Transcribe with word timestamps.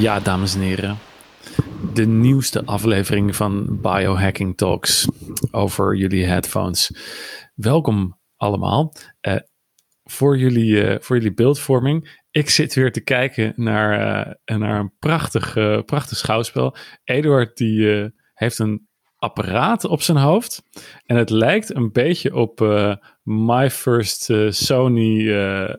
Ja, 0.00 0.20
dames 0.20 0.54
en 0.54 0.60
heren. 0.60 0.98
De 1.94 2.06
nieuwste 2.06 2.64
aflevering 2.64 3.36
van 3.36 3.80
Biohacking 3.80 4.56
Talks 4.56 5.08
over 5.50 5.96
jullie 5.96 6.24
headphones. 6.24 6.90
Welkom 7.54 8.18
allemaal. 8.36 8.92
Uh, 9.28 9.36
voor, 10.04 10.38
jullie, 10.38 10.70
uh, 10.70 10.96
voor 11.00 11.16
jullie 11.16 11.34
beeldvorming. 11.34 12.20
Ik 12.30 12.50
zit 12.50 12.74
weer 12.74 12.92
te 12.92 13.00
kijken 13.00 13.52
naar, 13.56 13.92
uh, 14.44 14.58
naar 14.58 14.80
een 14.80 14.92
prachtig, 14.98 15.52
prachtig 15.84 16.16
schouwspel. 16.16 16.76
Eduard 17.04 17.56
die 17.56 18.10
heeft 18.34 18.58
een 18.58 18.88
apparaat 19.16 19.84
op 19.84 20.02
zijn 20.02 20.18
hoofd. 20.18 20.62
En 21.04 21.16
het 21.16 21.30
lijkt 21.30 21.74
een 21.74 21.92
beetje 21.92 22.34
op 22.34 22.58
My 23.30 23.70
First 23.70 24.30
uh, 24.30 24.50
Sony 24.50 25.20
uh, 25.20 25.74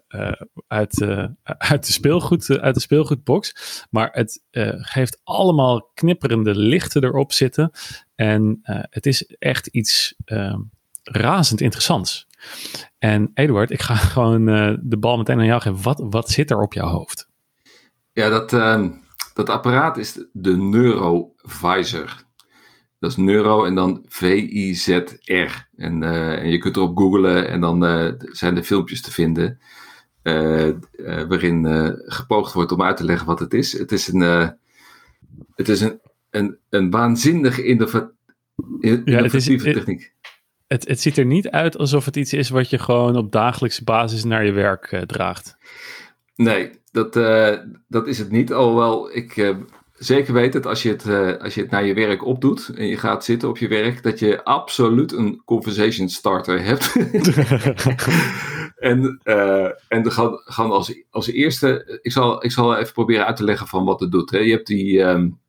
uit, 0.67 1.01
uit, 1.43 1.85
de 1.85 1.91
speelgoed, 1.91 2.59
uit 2.59 2.73
de 2.73 2.81
speelgoedbox. 2.81 3.53
Maar 3.89 4.09
het 4.11 4.41
geeft 4.81 5.21
allemaal 5.23 5.91
knipperende 5.93 6.55
lichten 6.55 7.03
erop 7.03 7.31
zitten. 7.31 7.71
En 8.15 8.59
het 8.89 9.05
is 9.05 9.25
echt 9.25 9.67
iets 9.67 10.15
razend 11.03 11.61
interessants. 11.61 12.27
En 12.97 13.31
Eduard, 13.33 13.71
ik 13.71 13.81
ga 13.81 13.95
gewoon 14.15 14.45
de 14.81 14.97
bal 14.99 15.17
meteen 15.17 15.39
aan 15.39 15.45
jou 15.45 15.61
geven. 15.61 15.81
Wat, 15.81 16.03
wat 16.09 16.29
zit 16.29 16.51
er 16.51 16.61
op 16.61 16.73
jouw 16.73 16.87
hoofd? 16.87 17.29
Ja, 18.13 18.29
dat, 18.29 18.53
ehm, 18.53 18.89
dat 19.33 19.49
apparaat 19.49 19.97
is 19.97 20.25
de 20.31 20.57
Neurovisor. 20.57 22.23
Dat 23.01 23.11
is 23.11 23.17
neuro 23.17 23.65
en 23.65 23.75
dan 23.75 24.05
V-I-Z-R. 24.07 25.67
En, 25.75 26.01
uh, 26.01 26.39
en 26.39 26.49
je 26.49 26.57
kunt 26.57 26.75
erop 26.75 26.97
googlen 26.97 27.47
en 27.49 27.61
dan 27.61 27.83
uh, 27.83 28.11
zijn 28.17 28.57
er 28.57 28.63
filmpjes 28.63 29.01
te 29.01 29.11
vinden. 29.11 29.59
Uh, 30.23 30.69
waarin 31.27 31.65
gepoogd 32.05 32.53
wordt 32.53 32.71
om 32.71 32.81
uit 32.81 32.97
te 32.97 33.03
leggen 33.03 33.27
wat 33.27 33.39
het 33.39 33.53
is. 33.53 33.77
Het 33.77 33.91
is 33.91 34.07
een, 34.07 34.21
het 35.55 35.69
is 35.69 35.81
een, 35.81 35.99
een, 36.29 36.57
een 36.69 36.89
waanzinnig 36.89 37.57
innova 37.57 38.11
innovatieve 38.79 39.67
ja, 39.67 39.73
techniek. 39.73 40.13
Het, 40.67 40.87
het 40.87 41.01
ziet 41.01 41.17
er 41.17 41.25
niet 41.25 41.49
uit 41.49 41.77
alsof 41.77 42.05
het 42.05 42.15
iets 42.15 42.33
is 42.33 42.49
wat 42.49 42.69
je 42.69 42.79
gewoon 42.79 43.17
op 43.17 43.31
dagelijkse 43.31 43.83
basis 43.83 44.23
naar 44.23 44.45
je 44.45 44.51
werk 44.51 45.03
draagt. 45.05 45.57
Nee, 46.35 46.71
dat, 46.91 47.13
dat 47.87 48.07
is 48.07 48.17
het 48.17 48.31
niet. 48.31 48.53
Alhoewel 48.53 49.15
ik 49.15 49.55
zeker 50.03 50.33
weet 50.33 50.53
het 50.53 50.65
als 50.65 50.83
je 50.83 50.89
het, 50.89 51.05
uh, 51.05 51.37
als 51.37 51.53
je 51.53 51.61
het 51.61 51.69
naar 51.69 51.85
je 51.85 51.93
werk 51.93 52.25
opdoet 52.25 52.71
en 52.75 52.87
je 52.87 52.97
gaat 52.97 53.25
zitten 53.25 53.49
op 53.49 53.57
je 53.57 53.67
werk, 53.67 54.03
dat 54.03 54.19
je 54.19 54.43
absoluut 54.43 55.11
een 55.11 55.41
conversation 55.45 56.09
starter 56.09 56.63
hebt. 56.63 56.95
en 58.91 59.19
uh, 59.23 59.69
en 59.87 60.11
gaan, 60.11 60.41
gaan 60.43 60.71
als, 60.71 61.03
als 61.09 61.27
eerste, 61.27 61.99
ik 62.01 62.11
zal, 62.11 62.43
ik 62.43 62.51
zal 62.51 62.77
even 62.77 62.93
proberen 62.93 63.25
uit 63.25 63.35
te 63.35 63.43
leggen 63.43 63.67
van 63.67 63.85
wat 63.85 63.99
het 63.99 64.11
doet. 64.11 64.31
Hè. 64.31 64.37
Je, 64.37 64.51
hebt 64.51 64.67
die, 64.67 64.99
um, 64.99 65.39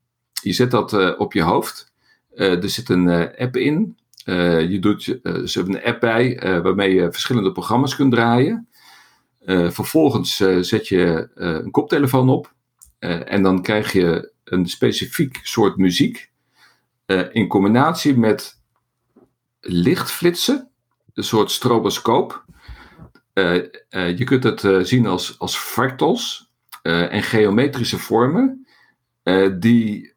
je 0.41 0.53
zet 0.53 0.71
dat 0.71 0.93
uh, 0.93 1.11
op 1.17 1.33
je 1.33 1.41
hoofd. 1.41 1.91
er 2.35 2.69
zit 2.69 2.89
een 2.89 3.09
app 3.37 3.57
in. 3.57 3.97
je 4.69 4.77
doet, 4.79 5.03
ze 5.03 5.51
hebben 5.53 5.75
een 5.75 5.83
app 5.83 5.99
bij 5.99 6.39
waarmee 6.63 6.93
je 6.93 7.11
verschillende 7.11 7.51
programma's 7.51 7.95
kunt 7.95 8.11
draaien. 8.11 8.67
vervolgens 9.69 10.35
zet 10.59 10.87
je 10.87 11.29
een 11.33 11.71
koptelefoon 11.71 12.29
op. 12.29 12.53
en 12.99 13.43
dan 13.43 13.61
krijg 13.61 13.91
je 13.91 14.32
een 14.43 14.67
specifiek 14.67 15.39
soort 15.43 15.77
muziek 15.77 16.31
uh, 17.07 17.23
in 17.31 17.47
combinatie 17.47 18.17
met 18.17 18.61
lichtflitsen, 19.59 20.69
een 21.13 21.23
soort 21.23 21.51
stroboscoop. 21.51 22.45
Uh, 23.33 23.53
uh, 23.53 24.17
je 24.17 24.23
kunt 24.23 24.43
het 24.43 24.87
zien 24.87 25.05
als, 25.05 25.39
als 25.39 25.57
fractals 25.57 26.51
en 26.81 27.23
geometrische 27.23 27.97
vormen 27.97 28.67
die, 29.59 30.13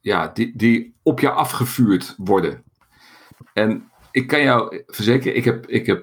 ja, 0.00 0.28
die, 0.34 0.56
die 0.56 0.94
op 1.02 1.20
je 1.20 1.30
afgevuurd 1.30 2.14
worden. 2.16 2.64
En 3.52 3.90
ik 4.10 4.26
kan 4.26 4.42
jou 4.42 4.82
verzekeren, 4.86 5.36
ik 5.36 5.44
heb, 5.44 5.66
ik 5.66 5.86
heb 5.86 6.02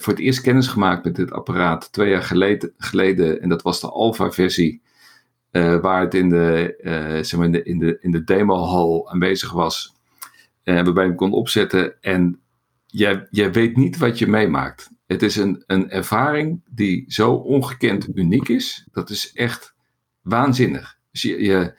voor 0.00 0.12
het 0.12 0.18
eerst 0.18 0.40
kennis 0.40 0.66
gemaakt 0.66 1.04
met 1.04 1.16
dit 1.16 1.32
apparaat 1.32 1.92
twee 1.92 2.10
jaar 2.10 2.22
geleden, 2.22 2.74
geleden 2.76 3.40
en 3.40 3.48
dat 3.48 3.62
was 3.62 3.80
de 3.80 3.90
alpha-versie 3.90 4.82
uh, 5.58 5.80
waar 5.80 6.00
het 6.00 6.14
in 6.14 6.28
de, 6.28 6.78
uh, 6.82 7.24
zeg 7.24 7.36
maar 7.36 7.46
in 7.46 7.52
de, 7.52 7.62
in 7.62 7.78
de, 7.78 7.98
in 8.00 8.10
de 8.10 8.24
demo-hall 8.24 9.04
aanwezig 9.04 9.52
was. 9.52 9.96
Uh, 10.64 10.74
waarbij 10.74 11.02
je 11.02 11.08
hem 11.08 11.18
kon 11.18 11.32
opzetten. 11.32 12.02
En 12.02 12.40
jij, 12.86 13.26
jij 13.30 13.52
weet 13.52 13.76
niet 13.76 13.98
wat 13.98 14.18
je 14.18 14.26
meemaakt. 14.26 14.90
Het 15.06 15.22
is 15.22 15.36
een, 15.36 15.62
een 15.66 15.90
ervaring 15.90 16.60
die 16.70 17.04
zo 17.08 17.32
ongekend 17.32 18.08
uniek 18.14 18.48
is. 18.48 18.86
Dat 18.92 19.10
is 19.10 19.32
echt 19.32 19.74
waanzinnig. 20.20 20.98
Dus, 21.10 21.22
je, 21.22 21.74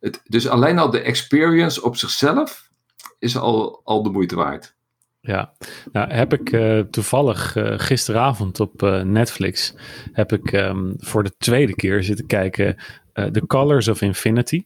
het, 0.00 0.20
dus 0.24 0.48
alleen 0.48 0.78
al 0.78 0.90
de 0.90 1.00
experience 1.00 1.82
op 1.82 1.96
zichzelf 1.96 2.70
is 3.18 3.36
al, 3.36 3.80
al 3.84 4.02
de 4.02 4.10
moeite 4.10 4.36
waard. 4.36 4.74
Ja, 5.20 5.52
nou 5.92 6.12
heb 6.12 6.32
ik 6.32 6.56
toevallig 6.90 7.56
gisteravond 7.76 8.60
op 8.60 8.80
Netflix 9.04 9.74
heb 10.12 10.32
ik 10.32 10.52
um, 10.52 10.94
voor 10.98 11.22
de 11.22 11.36
tweede 11.38 11.74
keer 11.74 12.02
zitten 12.02 12.26
kijken 12.26 12.76
uh, 13.14 13.24
The 13.24 13.46
Colors 13.46 13.88
of 13.88 14.02
Infinity. 14.02 14.64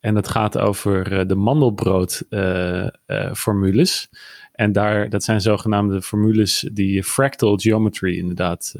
En 0.00 0.14
dat 0.14 0.28
gaat 0.28 0.58
over 0.58 1.12
uh, 1.12 1.20
de 1.26 1.34
mandelbrood-formules. 1.34 4.08
Uh, 4.10 4.18
en 4.52 4.72
daar, 4.72 5.08
dat 5.08 5.24
zijn 5.24 5.40
zogenaamde 5.40 6.02
formules 6.02 6.68
die 6.72 7.04
fractal 7.04 7.56
geometry 7.56 8.16
inderdaad 8.16 8.74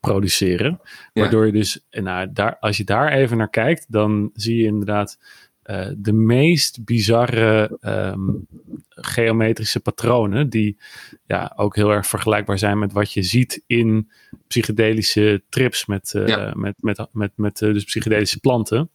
produceren. 0.00 0.80
Waardoor 1.12 1.46
je 1.46 1.52
dus, 1.52 1.86
nou, 1.90 2.32
daar, 2.32 2.56
als 2.60 2.76
je 2.76 2.84
daar 2.84 3.12
even 3.12 3.36
naar 3.36 3.50
kijkt, 3.50 3.86
dan 3.88 4.30
zie 4.34 4.56
je 4.56 4.64
inderdaad 4.64 5.18
uh, 5.70 5.86
de 5.96 6.12
meest 6.12 6.84
bizarre 6.84 7.78
um, 7.80 8.46
geometrische 8.88 9.80
patronen, 9.80 10.48
die 10.48 10.76
ja, 11.26 11.52
ook 11.56 11.76
heel 11.76 11.90
erg 11.90 12.06
vergelijkbaar 12.06 12.58
zijn 12.58 12.78
met 12.78 12.92
wat 12.92 13.12
je 13.12 13.22
ziet 13.22 13.62
in 13.66 14.10
psychedelische 14.48 15.42
trips 15.48 15.86
met, 15.86 16.12
uh, 16.16 16.26
ja. 16.26 16.52
met, 16.54 16.74
met, 16.78 17.06
met, 17.12 17.32
met 17.34 17.60
uh, 17.60 17.72
dus 17.72 17.84
psychedelische 17.84 18.40
planten. 18.40 18.90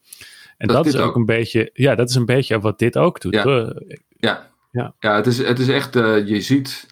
En 0.57 0.67
dat, 0.67 0.75
dat 0.75 0.85
is 0.85 0.95
ook, 0.95 1.07
ook, 1.07 1.15
een 1.15 1.25
beetje, 1.25 1.69
ja, 1.73 1.95
dat 1.95 2.09
is 2.09 2.15
een 2.15 2.25
beetje 2.25 2.59
wat 2.59 2.79
dit 2.79 2.97
ook 2.97 3.21
doet. 3.21 3.33
Ja, 3.33 3.43
ja. 4.17 4.51
ja. 4.71 4.95
ja 4.99 5.15
het, 5.15 5.27
is, 5.27 5.37
het 5.37 5.59
is 5.59 5.67
echt, 5.67 5.93
je 5.93 6.41
ziet 6.41 6.87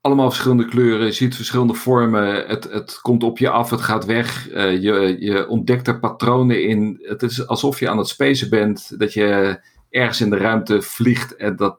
allemaal 0.00 0.28
verschillende 0.28 0.64
kleuren, 0.64 1.06
je 1.06 1.12
ziet 1.12 1.36
verschillende 1.36 1.74
vormen. 1.74 2.46
Het, 2.46 2.64
het 2.64 2.98
komt 3.00 3.22
op 3.22 3.38
je 3.38 3.50
af, 3.50 3.70
het 3.70 3.80
gaat 3.80 4.04
weg. 4.04 4.50
Uh, 4.50 4.82
je, 4.82 5.16
je 5.20 5.48
ontdekt 5.48 5.86
er 5.86 5.98
patronen 5.98 6.62
in. 6.62 6.98
Het 7.02 7.22
is 7.22 7.46
alsof 7.46 7.78
je 7.78 7.88
aan 7.88 7.98
het 7.98 8.08
spacen 8.08 8.50
bent, 8.50 8.98
dat 8.98 9.12
je 9.12 9.60
ergens 9.90 10.20
in 10.20 10.30
de 10.30 10.36
ruimte 10.36 10.82
vliegt. 10.82 11.36
En 11.36 11.56
dat, 11.56 11.78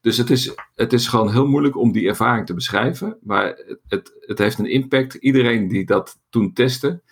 dus 0.00 0.16
het 0.16 0.30
is, 0.30 0.54
het 0.74 0.92
is 0.92 1.08
gewoon 1.08 1.32
heel 1.32 1.46
moeilijk 1.46 1.76
om 1.76 1.92
die 1.92 2.08
ervaring 2.08 2.46
te 2.46 2.54
beschrijven. 2.54 3.18
Maar 3.22 3.58
het, 3.88 4.12
het, 4.20 4.38
heeft 4.38 4.58
een 4.58 4.70
impact. 4.70 5.14
Iedereen 5.14 5.68
die 5.68 5.86
dat 5.86 6.20
toen 6.30 6.52
testte, 6.52 7.02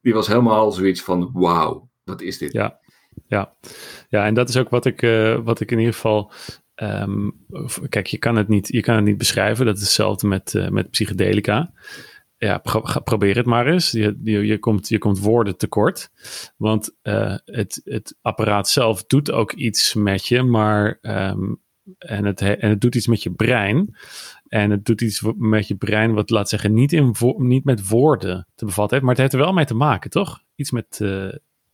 die 0.00 0.14
was 0.14 0.26
helemaal 0.26 0.72
zoiets 0.72 1.02
van: 1.02 1.30
wauw, 1.32 1.88
wat 2.04 2.20
is 2.20 2.38
dit? 2.38 2.52
Ja, 2.52 2.78
ja. 3.26 3.54
ja 4.08 4.26
en 4.26 4.34
dat 4.34 4.48
is 4.48 4.56
ook 4.56 4.68
wat 4.68 4.86
ik, 4.86 5.02
uh, 5.02 5.38
wat 5.44 5.60
ik 5.60 5.70
in 5.70 5.78
ieder 5.78 5.94
geval 5.94 6.32
Um, 6.82 7.46
kijk, 7.88 8.06
je 8.06 8.18
kan, 8.18 8.36
het 8.36 8.48
niet, 8.48 8.68
je 8.68 8.80
kan 8.80 8.96
het 8.96 9.04
niet 9.04 9.18
beschrijven. 9.18 9.66
Dat 9.66 9.76
is 9.76 9.82
hetzelfde 9.82 10.26
met, 10.26 10.54
uh, 10.54 10.68
met 10.68 10.90
psychedelica. 10.90 11.72
Ja, 12.38 12.58
pro 12.58 12.82
probeer 13.04 13.36
het 13.36 13.46
maar 13.46 13.66
eens. 13.66 13.90
Je, 13.90 14.18
je, 14.22 14.58
komt, 14.58 14.88
je 14.88 14.98
komt 14.98 15.18
woorden 15.18 15.56
tekort. 15.56 16.10
Want 16.56 16.94
uh, 17.02 17.36
het, 17.44 17.80
het 17.84 18.16
apparaat 18.22 18.68
zelf 18.68 19.04
doet 19.04 19.30
ook 19.30 19.52
iets 19.52 19.94
met 19.94 20.26
je, 20.26 20.42
maar. 20.42 20.98
Um, 21.02 21.60
en, 21.98 22.24
het, 22.24 22.40
en 22.40 22.68
het 22.68 22.80
doet 22.80 22.94
iets 22.94 23.06
met 23.06 23.22
je 23.22 23.30
brein. 23.30 23.96
En 24.48 24.70
het 24.70 24.84
doet 24.84 25.00
iets 25.00 25.22
met 25.36 25.68
je 25.68 25.74
brein, 25.74 26.12
wat 26.12 26.30
laat 26.30 26.48
zeggen, 26.48 26.74
niet, 26.74 26.92
in 26.92 27.14
niet 27.36 27.64
met 27.64 27.88
woorden 27.88 28.46
te 28.54 28.64
bevatten 28.64 28.92
heeft. 28.92 29.02
Maar 29.02 29.14
het 29.14 29.22
heeft 29.22 29.32
er 29.32 29.46
wel 29.46 29.52
mee 29.52 29.64
te 29.64 29.74
maken, 29.74 30.10
toch? 30.10 30.42
Iets 30.54 30.70
met, 30.70 30.98
uh, 31.02 31.32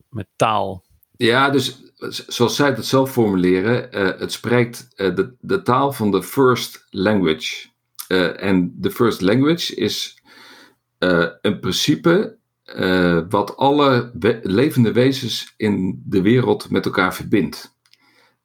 met 0.09 0.27
taal. 0.35 0.83
Ja, 1.23 1.49
dus 1.49 1.83
zoals 2.27 2.55
zij 2.55 2.69
het 2.69 2.85
zelf 2.85 3.11
formuleren, 3.11 3.89
uh, 3.95 4.19
het 4.19 4.31
spreekt 4.31 4.87
uh, 4.95 5.15
de, 5.15 5.35
de 5.39 5.61
taal 5.61 5.91
van 5.91 6.11
de 6.11 6.23
first 6.23 6.87
language. 6.89 7.67
Uh, 8.07 8.43
en 8.43 8.73
de 8.75 8.91
first 8.91 9.21
language 9.21 9.75
is 9.75 10.21
een 11.41 11.59
principe 11.59 12.37
wat 13.29 13.57
alle 13.57 14.11
levende 14.43 14.91
wezens 14.91 15.53
in 15.57 16.03
de 16.05 16.21
wereld 16.21 16.69
met 16.69 16.85
elkaar 16.85 17.13
verbindt. 17.13 17.77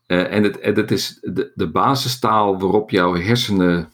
en, 0.06 0.42
het, 0.42 0.58
en 0.58 0.74
het 0.74 0.90
is 0.90 1.18
de, 1.20 1.52
de 1.54 1.70
basistaal 1.70 2.58
waarop 2.58 2.90
jouw 2.90 3.14
hersenen 3.14 3.92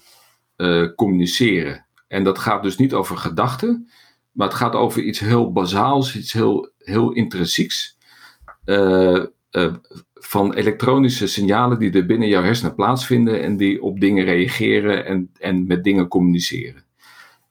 communiceren. 0.97 1.87
En 2.09 2.25
dat 2.25 2.39
gaat 2.39 2.63
dus 2.63 2.77
niet 2.77 2.95
over 2.95 3.17
gedachten, 3.17 3.91
maar 4.33 4.49
het 4.49 4.57
gaat 4.57 4.75
over 4.75 5.03
iets 5.03 5.19
heel 5.19 5.53
bazaals, 5.53 6.17
iets 6.17 6.33
heel, 6.33 6.71
heel 6.79 7.13
intrinsieks. 7.13 7.94
Uh, 8.67 9.25
uh, 9.51 9.75
van 10.15 10.55
elektronische 10.55 11.27
signalen 11.27 11.79
die 11.79 11.93
er 11.93 12.07
binnen 12.07 12.29
jouw 12.29 12.43
hersenen 12.43 12.75
plaatsvinden 12.75 13.43
en 13.43 13.57
die 13.57 13.83
op 13.83 14.01
dingen 14.01 14.25
reageren 14.25 15.07
en, 15.07 15.31
en 15.39 15.67
met 15.67 15.85
dingen 15.85 16.09
communiceren. 16.09 16.85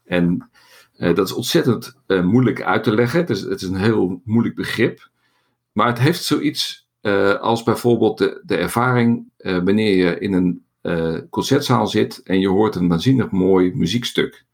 En 0.05 0.49
dat 0.97 1.27
is 1.27 1.33
ontzettend 1.33 1.97
moeilijk 2.07 2.61
uit 2.61 2.83
te 2.83 2.93
leggen. 2.93 3.19
Het 3.19 3.29
is, 3.29 3.41
het 3.41 3.61
is 3.61 3.67
een 3.67 3.75
heel 3.75 4.21
moeilijk 4.23 4.55
begrip. 4.55 5.09
Maar 5.71 5.87
het 5.87 5.99
heeft 5.99 6.23
zoiets 6.23 6.87
als 7.39 7.63
bijvoorbeeld 7.63 8.17
de, 8.17 8.41
de 8.45 8.55
ervaring 8.55 9.25
wanneer 9.37 9.95
je 9.95 10.19
in 10.19 10.33
een 10.33 10.63
concertzaal 11.29 11.87
zit 11.87 12.21
en 12.23 12.39
je 12.39 12.49
hoort 12.49 12.75
een 12.75 12.87
waanzinnig 12.87 13.31
mooi 13.31 13.71
muziekstuk. 13.75 14.45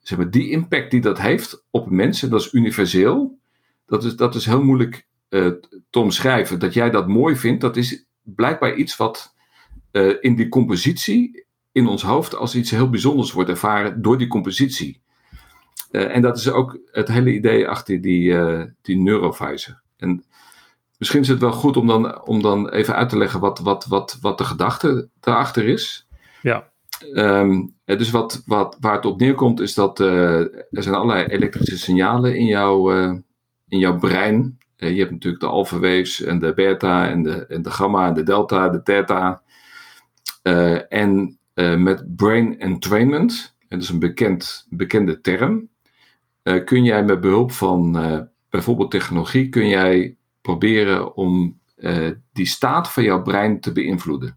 zeg 0.00 0.16
maar, 0.16 0.30
die 0.30 0.50
impact 0.50 0.90
die 0.90 1.00
dat 1.00 1.20
heeft 1.20 1.64
op 1.70 1.90
mensen, 1.90 2.30
dat 2.30 2.40
is 2.40 2.52
universeel. 2.52 3.38
Dat 3.86 4.04
is, 4.04 4.16
dat 4.16 4.34
is 4.34 4.46
heel 4.46 4.62
moeilijk 4.62 5.06
te 5.90 5.98
omschrijven. 5.98 6.58
Dat 6.58 6.74
jij 6.74 6.90
dat 6.90 7.08
mooi 7.08 7.36
vindt, 7.36 7.60
dat 7.60 7.76
is 7.76 8.06
blijkbaar 8.22 8.74
iets 8.74 8.96
wat 8.96 9.34
uh, 9.92 10.14
in 10.20 10.34
die 10.34 10.48
compositie 10.48 11.44
in 11.72 11.86
ons 11.86 12.02
hoofd 12.02 12.36
als 12.36 12.54
iets 12.54 12.70
heel 12.70 12.90
bijzonders 12.90 13.32
wordt 13.32 13.50
ervaren 13.50 14.02
door 14.02 14.18
die 14.18 14.26
compositie. 14.26 15.00
Uh, 15.90 16.14
en 16.14 16.22
dat 16.22 16.36
is 16.36 16.50
ook 16.50 16.78
het 16.90 17.08
hele 17.08 17.34
idee 17.34 17.68
achter 17.68 18.00
die, 18.00 18.32
uh, 18.32 18.62
die 18.82 18.96
neurovisor. 18.96 19.80
En 19.96 20.24
misschien 20.98 21.20
is 21.20 21.28
het 21.28 21.40
wel 21.40 21.52
goed 21.52 21.76
om 21.76 21.86
dan, 21.86 22.26
om 22.26 22.42
dan 22.42 22.68
even 22.68 22.94
uit 22.94 23.08
te 23.08 23.18
leggen 23.18 23.40
wat, 23.40 23.58
wat, 23.58 23.86
wat, 23.86 24.18
wat 24.20 24.38
de 24.38 24.44
gedachte 24.44 25.08
daarachter 25.20 25.64
is. 25.64 26.08
Ja. 26.42 26.72
Um, 27.14 27.74
dus 27.84 28.10
wat, 28.10 28.42
wat, 28.46 28.76
waar 28.80 28.94
het 28.94 29.04
op 29.04 29.20
neerkomt 29.20 29.60
is 29.60 29.74
dat 29.74 29.98
er 29.98 30.66
zijn 30.70 30.94
allerlei 30.94 31.26
elektrische 31.26 31.78
signalen 31.78 32.36
in, 32.36 32.46
jou, 32.46 32.94
in 33.68 33.78
jouw 33.78 33.98
brein. 33.98 34.58
je 34.76 34.86
hebt 34.86 35.10
natuurlijk 35.10 35.42
de 35.42 35.48
alpha 35.48 35.78
waves 35.78 36.22
en 36.22 36.38
de 36.38 36.54
beta 36.54 37.08
en 37.08 37.22
de, 37.22 37.46
en 37.46 37.62
de 37.62 37.70
gamma 37.70 38.06
en 38.06 38.14
de 38.14 38.22
delta, 38.22 38.68
de 38.68 38.82
theta. 38.82 39.42
Uh, 40.46 40.92
en 40.92 41.38
uh, 41.54 41.76
met 41.76 42.16
brain 42.16 42.60
entrainment, 42.60 43.56
dat 43.68 43.82
is 43.82 43.88
een 43.88 43.98
bekend, 43.98 44.66
bekende 44.70 45.20
term, 45.20 45.68
uh, 46.42 46.64
kun 46.64 46.84
jij 46.84 47.04
met 47.04 47.20
behulp 47.20 47.52
van 47.52 47.92
bijvoorbeeld 48.50 48.90
technologie, 48.90 49.48
kun 49.48 49.68
jij 49.68 50.16
proberen 50.40 51.14
om 51.16 51.58
die 52.32 52.46
staat 52.46 52.90
van 52.92 53.02
jouw 53.02 53.22
brein 53.22 53.60
te 53.60 53.72
beïnvloeden. 53.72 54.36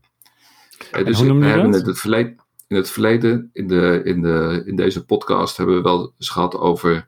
dus 0.91 1.21
we 1.21 1.45
hebben 1.45 1.71
het, 1.71 1.85
het 1.85 1.99
verleden, 1.99 2.35
in 2.67 2.75
het 2.75 2.89
verleden, 2.89 3.49
in, 3.53 3.67
de, 3.67 4.01
in, 4.03 4.21
de, 4.21 4.63
in 4.65 4.75
deze 4.75 5.05
podcast, 5.05 5.57
hebben 5.57 5.75
we 5.75 5.81
wel 5.81 6.13
eens 6.17 6.29
gehad 6.29 6.55
over 6.55 7.07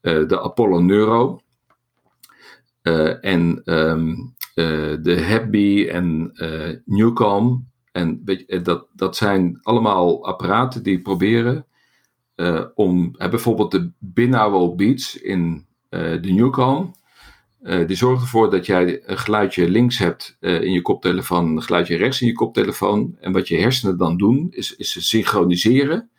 de 0.00 0.40
Apollo 0.42 0.80
Neuro. 0.80 1.40
En 3.20 3.62
um, 3.64 4.34
de 5.02 5.24
Happy 5.28 5.86
en 5.88 6.32
Newcom. 6.84 7.68
En 7.92 8.24
dat, 8.62 8.86
dat 8.92 9.16
zijn 9.16 9.58
allemaal 9.62 10.26
apparaten 10.26 10.82
die 10.82 11.00
proberen 11.00 11.66
om, 12.74 13.10
bijvoorbeeld 13.10 13.70
de 13.70 13.90
binaural 13.98 14.74
beats 14.74 15.20
in 15.20 15.66
de 15.88 16.20
Newcom, 16.32 16.94
die 17.86 17.96
zorgen 17.96 18.22
ervoor 18.22 18.50
dat 18.50 18.66
jij 18.66 19.02
een 19.06 19.18
geluidje 19.18 19.70
links 19.70 19.98
hebt 19.98 20.36
in 20.40 20.72
je 20.72 20.82
koptelefoon, 20.82 21.56
een 21.56 21.62
geluidje 21.62 21.96
rechts 21.96 22.20
in 22.20 22.26
je 22.26 22.32
koptelefoon. 22.32 23.16
En 23.20 23.32
wat 23.32 23.48
je 23.48 23.58
hersenen 23.58 23.98
dan 23.98 24.16
doen, 24.16 24.46
is, 24.50 24.76
is 24.76 24.92
ze 24.92 25.02
synchroniseren 25.02 26.10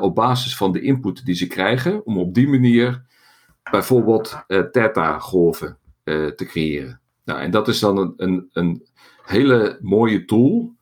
op 0.00 0.14
basis 0.14 0.56
van 0.56 0.72
de 0.72 0.80
input 0.80 1.24
die 1.24 1.34
ze 1.34 1.46
krijgen, 1.46 2.06
om 2.06 2.18
op 2.18 2.34
die 2.34 2.48
manier 2.48 3.04
bijvoorbeeld 3.70 4.44
theta-golven 4.72 5.80
te 6.04 6.44
creëren. 6.46 7.00
Nou, 7.24 7.40
en 7.40 7.50
dat 7.50 7.68
is 7.68 7.78
dan 7.78 7.98
een, 7.98 8.14
een, 8.16 8.48
een 8.52 8.86
hele 9.22 9.78
mooie 9.80 10.24
tool 10.24 10.74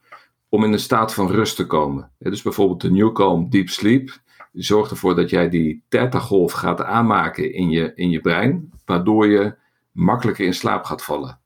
om 0.49 0.65
in 0.65 0.73
een 0.73 0.79
staat 0.79 1.15
van 1.15 1.31
rust 1.31 1.57
te 1.57 1.67
komen. 1.67 2.11
dus 2.19 2.43
bijvoorbeeld 2.43 2.81
de 2.81 2.91
Newcom 2.91 3.51
Deep 3.51 3.69
Sleep 3.69 4.21
zorgt 4.53 4.91
ervoor 4.91 5.15
dat 5.15 5.31
jij 5.31 5.49
die 5.49 5.83
theta-golf 5.89 6.53
gaat 6.53 6.83
aanmaken 6.83 7.53
in 7.53 7.71
je, 7.71 7.93
in 7.95 8.11
je 8.11 8.21
brein, 8.21 8.73
waardoor 8.85 9.27
je 9.27 9.55
makkelijker 9.93 10.47
in 10.47 10.55
slaap 10.55 10.85
gaat 10.85 11.03
vallen. 11.03 11.39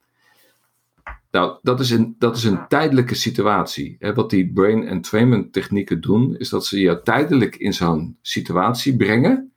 Nou, 1.31 1.59
dat 1.63 1.81
is 1.81 1.91
een, 1.91 2.15
dat 2.19 2.37
is 2.37 2.45
een 2.45 2.69
tijdelijke 2.69 3.15
situatie. 3.15 3.97
wat 4.15 4.31
die 4.31 4.53
brain 4.53 4.87
entrainment 4.87 5.53
technieken 5.53 6.01
doen, 6.01 6.37
is 6.37 6.49
dat 6.49 6.67
ze 6.67 6.81
je 6.81 7.03
tijdelijk 7.03 7.57
in 7.57 7.73
zo'n 7.73 8.19
situatie 8.23 8.97
brengen, 8.97 9.53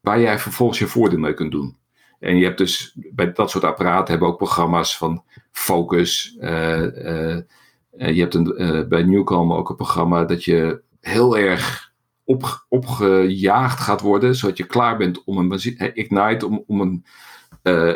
waar 0.00 0.20
jij 0.20 0.38
vervolgens 0.38 0.78
je 0.78 0.86
voordeel 0.86 1.18
mee 1.18 1.34
kunt 1.34 1.50
doen. 1.50 1.76
En 2.22 2.36
je 2.36 2.44
hebt 2.44 2.58
dus 2.58 2.96
bij 3.12 3.32
dat 3.32 3.50
soort 3.50 3.64
apparaten 3.64 4.10
hebben 4.10 4.28
ook 4.28 4.36
programma's 4.36 4.96
van 4.96 5.24
focus, 5.50 6.36
uh, 6.40 6.86
je 7.90 8.20
hebt 8.20 8.34
een, 8.34 8.86
bij 8.88 9.02
Newcom 9.02 9.52
ook 9.52 9.70
een 9.70 9.76
programma 9.76 10.24
dat 10.24 10.44
je 10.44 10.82
heel 11.00 11.38
erg 11.38 11.92
op, 12.24 12.64
opgejaagd 12.68 13.80
gaat 13.80 14.00
worden, 14.00 14.34
zodat 14.34 14.56
je 14.56 14.66
klaar 14.66 14.96
bent 14.96 15.24
om 15.24 15.38
een 15.38 15.52
Ignite, 15.94 16.46
om, 16.46 16.64
om, 16.66 16.80
een, 16.80 17.04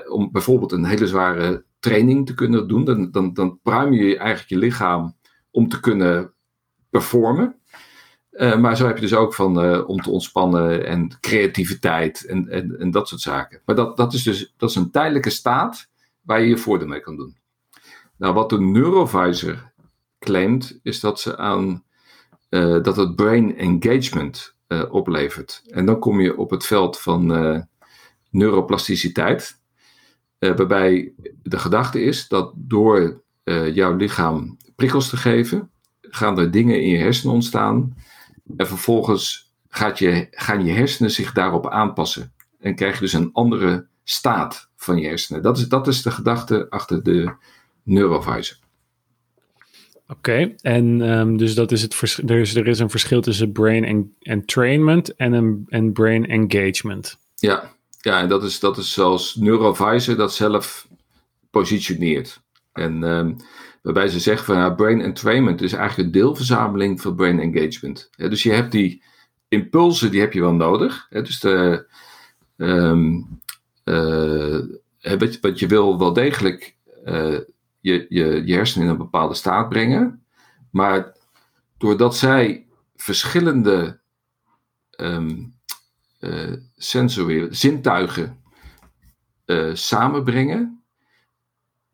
om 0.08 0.32
bijvoorbeeld 0.32 0.72
een 0.72 0.84
hele 0.84 1.06
zware 1.06 1.64
training 1.78 2.26
te 2.26 2.34
kunnen 2.34 2.68
doen. 2.68 2.84
Dan, 2.84 3.10
dan, 3.10 3.32
dan 3.32 3.58
pruim 3.62 3.92
je 3.92 4.18
eigenlijk 4.18 4.48
je 4.48 4.58
lichaam 4.58 5.16
om 5.50 5.68
te 5.68 5.80
kunnen 5.80 6.32
performen. 6.90 7.56
Uh, 8.36 8.56
maar 8.56 8.76
zo 8.76 8.86
heb 8.86 8.94
je 8.94 9.00
dus 9.00 9.14
ook 9.14 9.34
van 9.34 9.84
om 9.86 10.00
te 10.00 10.10
ontspannen 10.10 10.86
en 10.86 11.18
creativiteit 11.20 12.24
en, 12.24 12.48
en, 12.78 12.90
dat 12.90 13.08
soort 13.08 13.20
zaken. 13.20 13.60
Maar 13.64 13.76
dat, 13.76 13.96
dat 13.96 14.12
is 14.12 14.22
dus 14.22 14.54
dat 14.56 14.70
is 14.70 14.76
een 14.76 14.90
tijdelijke 14.90 15.30
staat 15.30 15.88
waar 16.20 16.40
je 16.40 16.48
je 16.48 16.58
voordeel 16.58 16.88
mee 16.88 17.00
kan 17.00 17.16
doen. 17.16 17.36
Nou, 18.16 18.34
wat 18.34 18.50
de 18.50 18.60
Neurovisor 18.60 19.72
claimt, 20.18 20.78
is 20.82 21.00
dat 21.00 21.20
ze 21.20 21.36
aan 21.38 21.84
uh, 22.50 22.82
dat 22.82 22.96
het 22.96 23.16
brain 23.16 23.56
engagement 23.56 24.54
oplevert. 24.90 25.62
En 25.66 25.86
dan 25.86 25.98
kom 25.98 26.20
je 26.20 26.36
op 26.36 26.50
het 26.50 26.66
veld 26.66 27.00
van 27.00 27.26
neuroplasticiteit, 28.30 29.60
waarbij 30.38 31.12
de 31.42 31.58
gedachte 31.58 32.00
is 32.00 32.28
dat 32.28 32.52
door 32.54 33.22
jouw 33.72 33.96
lichaam 33.96 34.56
prikkels 34.76 35.08
te 35.08 35.16
geven, 35.16 35.70
gaan 36.00 36.38
er 36.38 36.50
dingen 36.50 36.82
in 36.82 36.88
je 36.88 36.98
hersenen 36.98 37.34
ontstaan. 37.34 37.94
En 38.56 38.66
vervolgens 38.66 39.52
gaat 39.68 39.98
je, 39.98 40.26
gaan 40.30 40.64
je 40.64 40.72
hersenen 40.72 41.10
zich 41.10 41.32
daarop 41.32 41.68
aanpassen. 41.68 42.32
En 42.60 42.74
krijg 42.74 42.94
je 42.94 43.00
dus 43.00 43.12
een 43.12 43.30
andere 43.32 43.86
staat 44.04 44.68
van 44.76 44.98
je 44.98 45.06
hersenen. 45.06 45.42
Dat 45.42 45.58
is, 45.58 45.68
dat 45.68 45.86
is 45.86 46.02
de 46.02 46.10
gedachte 46.10 46.66
achter 46.70 47.02
de 47.02 47.34
neurovisor. 47.82 48.56
Oké, 50.08 50.54
en 50.60 51.00
um, 51.00 51.36
dus 51.36 51.54
dat 51.54 51.72
is 51.72 51.82
het 51.82 51.94
vers 51.94 52.18
er, 52.18 52.38
is, 52.38 52.54
er 52.54 52.66
is 52.66 52.78
een 52.78 52.90
verschil 52.90 53.20
tussen 53.20 53.52
brain 53.52 54.14
entrainment 54.20 55.14
en, 55.14 55.32
een, 55.32 55.64
en 55.68 55.92
brain 55.92 56.26
engagement. 56.26 57.18
Ja, 57.34 57.74
ja 58.00 58.20
en 58.20 58.28
dat 58.28 58.44
is, 58.44 58.60
dat 58.60 58.78
is 58.78 58.92
zoals 58.92 59.34
Neurovisor 59.34 60.16
dat 60.16 60.34
zelf 60.34 60.88
positioneert. 61.50 62.40
En 62.72 63.02
um, 63.02 63.36
waarbij 63.86 64.08
ze 64.08 64.20
zeggen 64.20 64.44
van 64.44 64.56
ja, 64.56 64.70
brain 64.70 65.00
entrainment 65.00 65.62
is 65.62 65.72
eigenlijk 65.72 66.06
een 66.06 66.20
deelverzameling 66.20 67.00
van 67.00 67.14
brain 67.14 67.40
engagement. 67.40 68.08
Ja, 68.10 68.28
dus 68.28 68.42
je 68.42 68.52
hebt 68.52 68.72
die 68.72 69.02
impulsen, 69.48 70.10
die 70.10 70.20
heb 70.20 70.32
je 70.32 70.40
wel 70.40 70.54
nodig. 70.54 71.06
Hè, 71.10 71.22
dus 71.22 71.40
de, 71.40 71.86
um, 72.56 73.40
uh, 73.84 74.60
wat, 75.18 75.40
wat 75.40 75.58
je 75.58 75.66
wil 75.66 75.98
wel 75.98 76.12
degelijk 76.12 76.76
uh, 77.04 77.38
je, 77.80 78.06
je, 78.08 78.54
hersenen 78.54 78.86
in 78.86 78.92
een 78.92 78.98
bepaalde 78.98 79.34
staat 79.34 79.68
brengen. 79.68 80.24
Maar 80.70 81.16
doordat 81.78 82.16
zij 82.16 82.66
verschillende 82.96 84.00
um, 85.00 85.54
zintuigen 87.50 88.42
samenbrengen, 89.72 90.82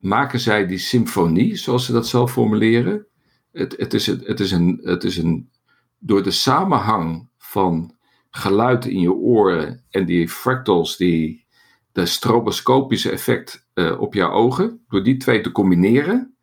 maken 0.03 0.41
zij 0.41 0.67
die 0.67 0.79
symfonie, 0.79 1.57
zoals 1.57 1.87
ze 1.87 1.93
dat 1.93 2.09
zelf 2.09 2.33
formuleren. 2.33 3.07
Het, 3.53 3.75
het, 3.77 3.95
is, 3.95 4.07
het, 4.07 4.41
is 4.41 4.53
een, 4.53 4.81
het 4.83 5.05
is 5.05 5.17
een, 5.17 5.51
door 5.99 6.23
de 6.23 6.31
samenhang 6.31 7.29
van 7.39 7.97
geluid 8.31 8.85
in 8.85 9.01
je 9.01 9.13
oren 9.13 9.85
en 9.91 10.05
die 10.05 10.29
fractals, 10.29 10.97
die 10.97 11.47
de 11.93 12.07
stroboscopische 12.07 13.11
effect 13.11 13.69
uh, 13.75 14.01
op 14.01 14.15
jouw 14.15 14.31
ogen. 14.31 14.85
Door 14.89 15.05
die 15.05 15.17
twee 15.17 15.41
te 15.41 15.53
combineren, 15.53 16.37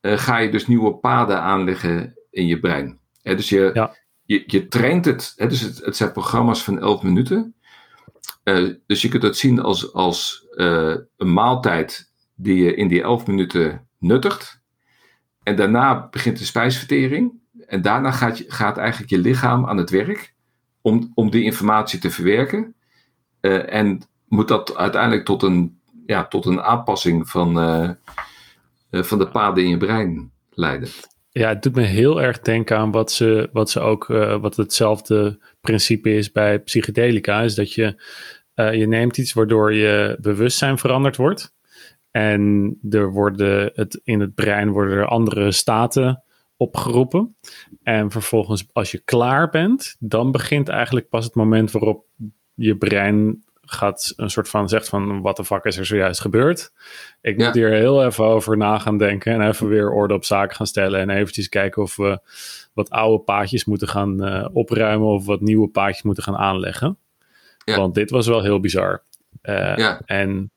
uh, 0.00 0.18
ga 0.18 0.38
je 0.38 0.50
dus 0.50 0.66
nieuwe 0.66 0.94
paden 0.94 1.40
aanleggen 1.40 2.18
in 2.30 2.46
je 2.46 2.60
brein. 2.60 3.00
Hè, 3.22 3.34
dus 3.34 3.48
je, 3.48 3.70
ja. 3.74 3.96
je, 4.24 4.42
je 4.46 4.68
traint 4.68 5.04
het. 5.04 5.32
Hè, 5.36 5.46
dus 5.46 5.60
het, 5.60 5.84
het 5.84 5.96
zijn 5.96 6.12
programma's 6.12 6.64
van 6.64 6.78
11 6.78 7.02
minuten. 7.02 7.54
Uh, 8.44 8.74
dus 8.86 9.02
je 9.02 9.08
kunt 9.08 9.22
het 9.22 9.36
zien 9.36 9.60
als, 9.60 9.92
als 9.92 10.46
een 11.16 11.32
maaltijd 11.32 12.14
die 12.36 12.62
je 12.62 12.74
in 12.74 12.88
die 12.88 13.02
11 13.02 13.26
minuten 13.26 13.88
nuttigt. 13.98 14.60
En 15.42 15.56
daarna 15.56 16.08
begint 16.08 16.38
de 16.38 16.44
spijsvertering. 16.44 17.32
En 17.66 17.82
daarna 17.82 18.10
gaat, 18.10 18.44
gaat 18.46 18.76
eigenlijk 18.76 19.10
je 19.10 19.18
lichaam 19.18 19.66
aan 19.66 19.76
het 19.76 19.90
werk 19.90 20.34
om, 20.80 21.12
om 21.14 21.30
die 21.30 21.44
informatie 21.44 21.98
te 21.98 22.10
verwerken. 22.10 22.74
en 23.40 24.02
moet 24.28 24.48
dat 24.48 24.76
uiteindelijk 24.76 25.24
tot 25.24 25.42
een, 25.42 25.80
ja, 26.06 26.26
tot 26.26 26.46
een 26.46 26.62
aanpassing 26.62 27.28
van, 27.28 27.58
uh, 27.58 27.90
van 28.90 29.18
de 29.18 29.28
paden 29.28 29.64
in 29.64 29.70
je 29.70 29.76
brein 29.76 30.32
leiden. 30.50 30.88
ja, 31.30 31.48
het 31.48 31.62
doet 31.62 31.74
me 31.74 31.82
heel 31.82 32.22
erg 32.22 32.40
denken 32.40 32.76
aan 32.76 32.90
wat 32.90 33.12
ze, 33.12 33.48
wat 33.52 33.70
ze 33.70 33.80
ook, 33.80 34.06
wat 34.40 34.56
hetzelfde 34.56 35.38
principe 35.60 36.14
is 36.14 36.32
bij 36.32 36.58
psychedelica, 36.58 37.40
is 37.40 37.54
dat 37.54 37.72
je, 37.72 38.02
je 38.54 38.86
neemt 38.88 39.18
iets 39.18 39.32
waardoor 39.32 39.74
je 39.74 40.16
bewustzijn 40.20 40.78
veranderd 40.78 41.16
wordt. 41.16 41.55
En 42.16 42.78
er 42.90 43.12
worden 43.12 43.70
het, 43.74 44.00
in 44.04 44.20
het 44.20 44.34
brein 44.34 44.70
worden 44.70 44.96
er 44.96 45.06
andere 45.06 45.52
staten 45.52 46.22
opgeroepen. 46.56 47.36
En 47.82 48.10
vervolgens, 48.10 48.68
als 48.72 48.90
je 48.90 48.98
klaar 49.04 49.48
bent, 49.48 49.96
dan 49.98 50.32
begint 50.32 50.68
eigenlijk 50.68 51.08
pas 51.08 51.24
het 51.24 51.34
moment 51.34 51.70
waarop 51.70 52.04
je 52.54 52.76
brein 52.76 53.44
gaat 53.60 54.12
een 54.16 54.30
soort 54.30 54.48
van 54.48 54.68
zegt 54.68 54.88
van 54.88 55.20
wat 55.20 55.36
de 55.36 55.44
fuck 55.44 55.64
is 55.64 55.76
er 55.76 55.86
zojuist 55.86 56.20
gebeurd. 56.20 56.72
Ik 57.20 57.36
moet 57.36 57.54
hier 57.54 57.70
heel 57.70 58.04
even 58.04 58.24
over 58.24 58.56
na 58.56 58.78
gaan 58.78 58.98
denken 58.98 59.32
en 59.32 59.48
even 59.48 59.68
weer 59.68 59.90
orde 59.90 60.14
op 60.14 60.24
zaken 60.24 60.56
gaan 60.56 60.66
stellen 60.66 61.00
en 61.00 61.10
eventjes 61.10 61.48
kijken 61.48 61.82
of 61.82 61.96
we 61.96 62.20
wat 62.74 62.90
oude 62.90 63.24
paadjes 63.24 63.64
moeten 63.64 63.88
gaan 63.88 64.26
uh, 64.26 64.48
opruimen 64.52 65.08
of 65.08 65.26
wat 65.26 65.40
nieuwe 65.40 65.68
paadjes 65.68 66.02
moeten 66.02 66.22
gaan 66.22 66.36
aanleggen. 66.36 66.98
Ja. 67.64 67.76
Want 67.76 67.94
dit 67.94 68.10
was 68.10 68.26
wel 68.26 68.42
heel 68.42 68.60
bizar. 68.60 69.02
Uh, 69.42 69.76
ja. 69.76 70.00
En 70.04 70.50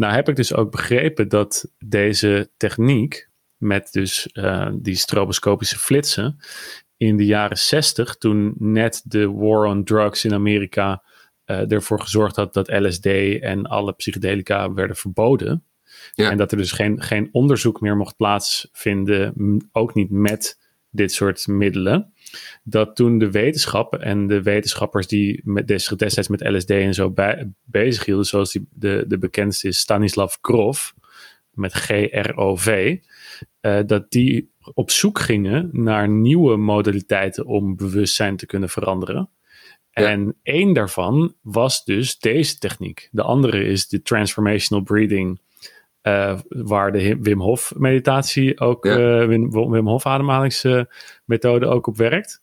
nou 0.00 0.14
heb 0.14 0.28
ik 0.28 0.36
dus 0.36 0.54
ook 0.54 0.70
begrepen 0.70 1.28
dat 1.28 1.72
deze 1.78 2.50
techniek 2.56 3.28
met 3.56 3.92
dus 3.92 4.28
uh, 4.32 4.70
die 4.74 4.94
stroboscopische 4.94 5.78
flitsen 5.78 6.36
in 6.96 7.16
de 7.16 7.26
jaren 7.26 7.58
60, 7.58 8.16
toen 8.16 8.54
net 8.58 9.02
de 9.04 9.30
war 9.30 9.66
on 9.66 9.84
drugs 9.84 10.24
in 10.24 10.34
Amerika 10.34 11.02
uh, 11.46 11.72
ervoor 11.72 12.00
gezorgd 12.00 12.36
had 12.36 12.54
dat 12.54 12.68
LSD 12.68 13.06
en 13.40 13.66
alle 13.66 13.92
psychedelica 13.92 14.72
werden 14.72 14.96
verboden. 14.96 15.64
Ja. 16.14 16.30
En 16.30 16.36
dat 16.36 16.52
er 16.52 16.58
dus 16.58 16.72
geen, 16.72 17.02
geen 17.02 17.28
onderzoek 17.32 17.80
meer 17.80 17.96
mocht 17.96 18.16
plaatsvinden, 18.16 19.34
ook 19.72 19.94
niet 19.94 20.10
met 20.10 20.59
dit 20.90 21.12
soort 21.12 21.46
middelen. 21.46 22.12
Dat 22.62 22.96
toen 22.96 23.18
de 23.18 23.30
wetenschap 23.30 23.94
en 23.94 24.26
de 24.26 24.42
wetenschappers 24.42 25.06
die 25.06 25.40
met 25.44 25.66
destijds 25.66 26.28
met 26.28 26.48
LSD 26.48 26.70
en 26.70 26.94
zo 26.94 27.10
bij, 27.10 27.50
bezig 27.64 28.04
hielden, 28.04 28.26
zoals 28.26 28.52
die, 28.52 28.66
de, 28.70 29.04
de 29.08 29.18
bekendste 29.18 29.68
is 29.68 29.78
Stanislav 29.78 30.36
Grof, 30.40 30.94
met 31.50 31.72
G-R-O-V, 31.72 32.96
uh, 33.60 33.80
dat 33.86 34.10
die 34.10 34.50
op 34.74 34.90
zoek 34.90 35.18
gingen 35.18 35.68
naar 35.72 36.08
nieuwe 36.08 36.56
modaliteiten 36.56 37.46
om 37.46 37.76
bewustzijn 37.76 38.36
te 38.36 38.46
kunnen 38.46 38.68
veranderen. 38.68 39.30
En 39.90 40.36
één 40.42 40.72
daarvan 40.72 41.34
was 41.42 41.84
dus 41.84 42.18
deze 42.18 42.58
techniek. 42.58 43.08
De 43.12 43.22
andere 43.22 43.64
is 43.64 43.88
de 43.88 44.02
transformational 44.02 44.82
breathing, 44.82 45.40
uh, 46.02 46.38
waar 46.48 46.92
de 46.92 47.18
Wim 47.20 47.40
Hof 47.40 47.72
meditatie 47.76 48.60
ook, 48.60 48.84
ja. 48.84 49.20
uh, 49.20 49.26
Wim, 49.26 49.50
Wim, 49.70 49.86
Hof 49.86 50.06
ademhalingsmethode 50.06 51.66
ook 51.66 51.86
op 51.86 51.96
werkt. 51.96 52.42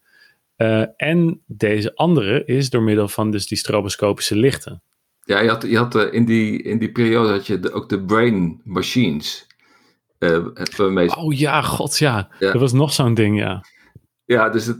Uh, 0.58 0.86
en 0.96 1.42
deze 1.46 1.96
andere 1.96 2.46
is 2.46 2.70
door 2.70 2.82
middel 2.82 3.08
van 3.08 3.32
dus 3.32 3.48
die 3.48 3.58
stroboscopische 3.58 4.36
lichten. 4.36 4.82
Ja, 5.24 5.40
je 5.40 5.50
had, 5.50 5.62
je 5.62 5.78
had 5.78 5.96
in, 5.96 6.26
die, 6.26 6.62
in 6.62 6.78
die 6.78 6.92
periode 6.92 7.30
had 7.30 7.48
je 7.48 7.60
de, 7.60 7.72
ook 7.72 7.90
de 7.90 8.04
brain 8.04 8.62
machines. 8.64 9.48
Oh 11.18 11.38
ja, 11.38 11.62
god 11.62 11.98
ja. 11.98 12.30
ja. 12.40 12.52
Dat 12.52 12.62
was 12.62 12.74
nog 12.74 12.94
zo'n 12.94 13.14
ding, 13.14 13.40
ja. 13.40 13.64
Ja, 14.26 14.50
dus 14.50 14.66
het, 14.66 14.80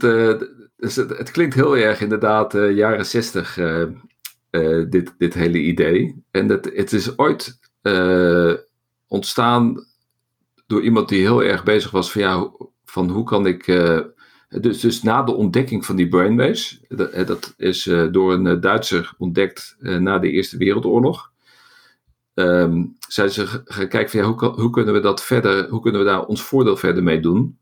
dus 0.76 0.96
het, 0.96 1.18
het, 1.18 1.30
klinkt 1.30 1.54
heel 1.54 1.76
erg 1.76 2.00
inderdaad 2.00 2.52
jaren 2.52 3.06
zestig, 3.06 3.58
dit, 4.88 5.14
dit 5.18 5.34
hele 5.34 5.58
idee. 5.58 6.24
En 6.30 6.48
het, 6.48 6.70
het 6.74 6.92
is 6.92 7.18
ooit 7.18 7.58
ontstaan 9.08 9.86
door 10.66 10.82
iemand 10.82 11.08
die 11.08 11.20
heel 11.20 11.42
erg 11.42 11.62
bezig 11.64 11.90
was 11.90 12.12
van, 12.12 12.22
ja, 12.22 12.50
van 12.84 13.10
hoe 13.10 13.24
kan 13.24 13.46
ik... 13.46 13.66
dus, 14.48 14.80
dus 14.80 15.02
na 15.02 15.22
de 15.22 15.34
ontdekking 15.34 15.86
van 15.86 15.96
die 15.96 16.08
brainwaves, 16.08 16.80
dat, 16.88 17.26
dat 17.26 17.54
is 17.56 17.82
door 18.10 18.32
een 18.32 18.60
Duitser 18.60 19.14
ontdekt 19.18 19.76
na 19.78 20.18
de 20.18 20.30
Eerste 20.30 20.56
Wereldoorlog, 20.56 21.32
um, 22.34 22.96
zijn 23.08 23.30
ze 23.30 23.46
gaan 23.64 23.88
kijken 23.88 24.10
van, 24.10 24.20
ja, 24.20 24.26
hoe, 24.26 24.60
hoe 24.60 24.70
kunnen 24.70 24.94
we 24.94 25.00
dat 25.00 25.24
verder, 25.24 25.68
hoe 25.68 25.80
kunnen 25.80 26.00
we 26.00 26.06
daar 26.06 26.24
ons 26.24 26.42
voordeel 26.42 26.76
verder 26.76 27.02
mee 27.02 27.20
doen? 27.20 27.58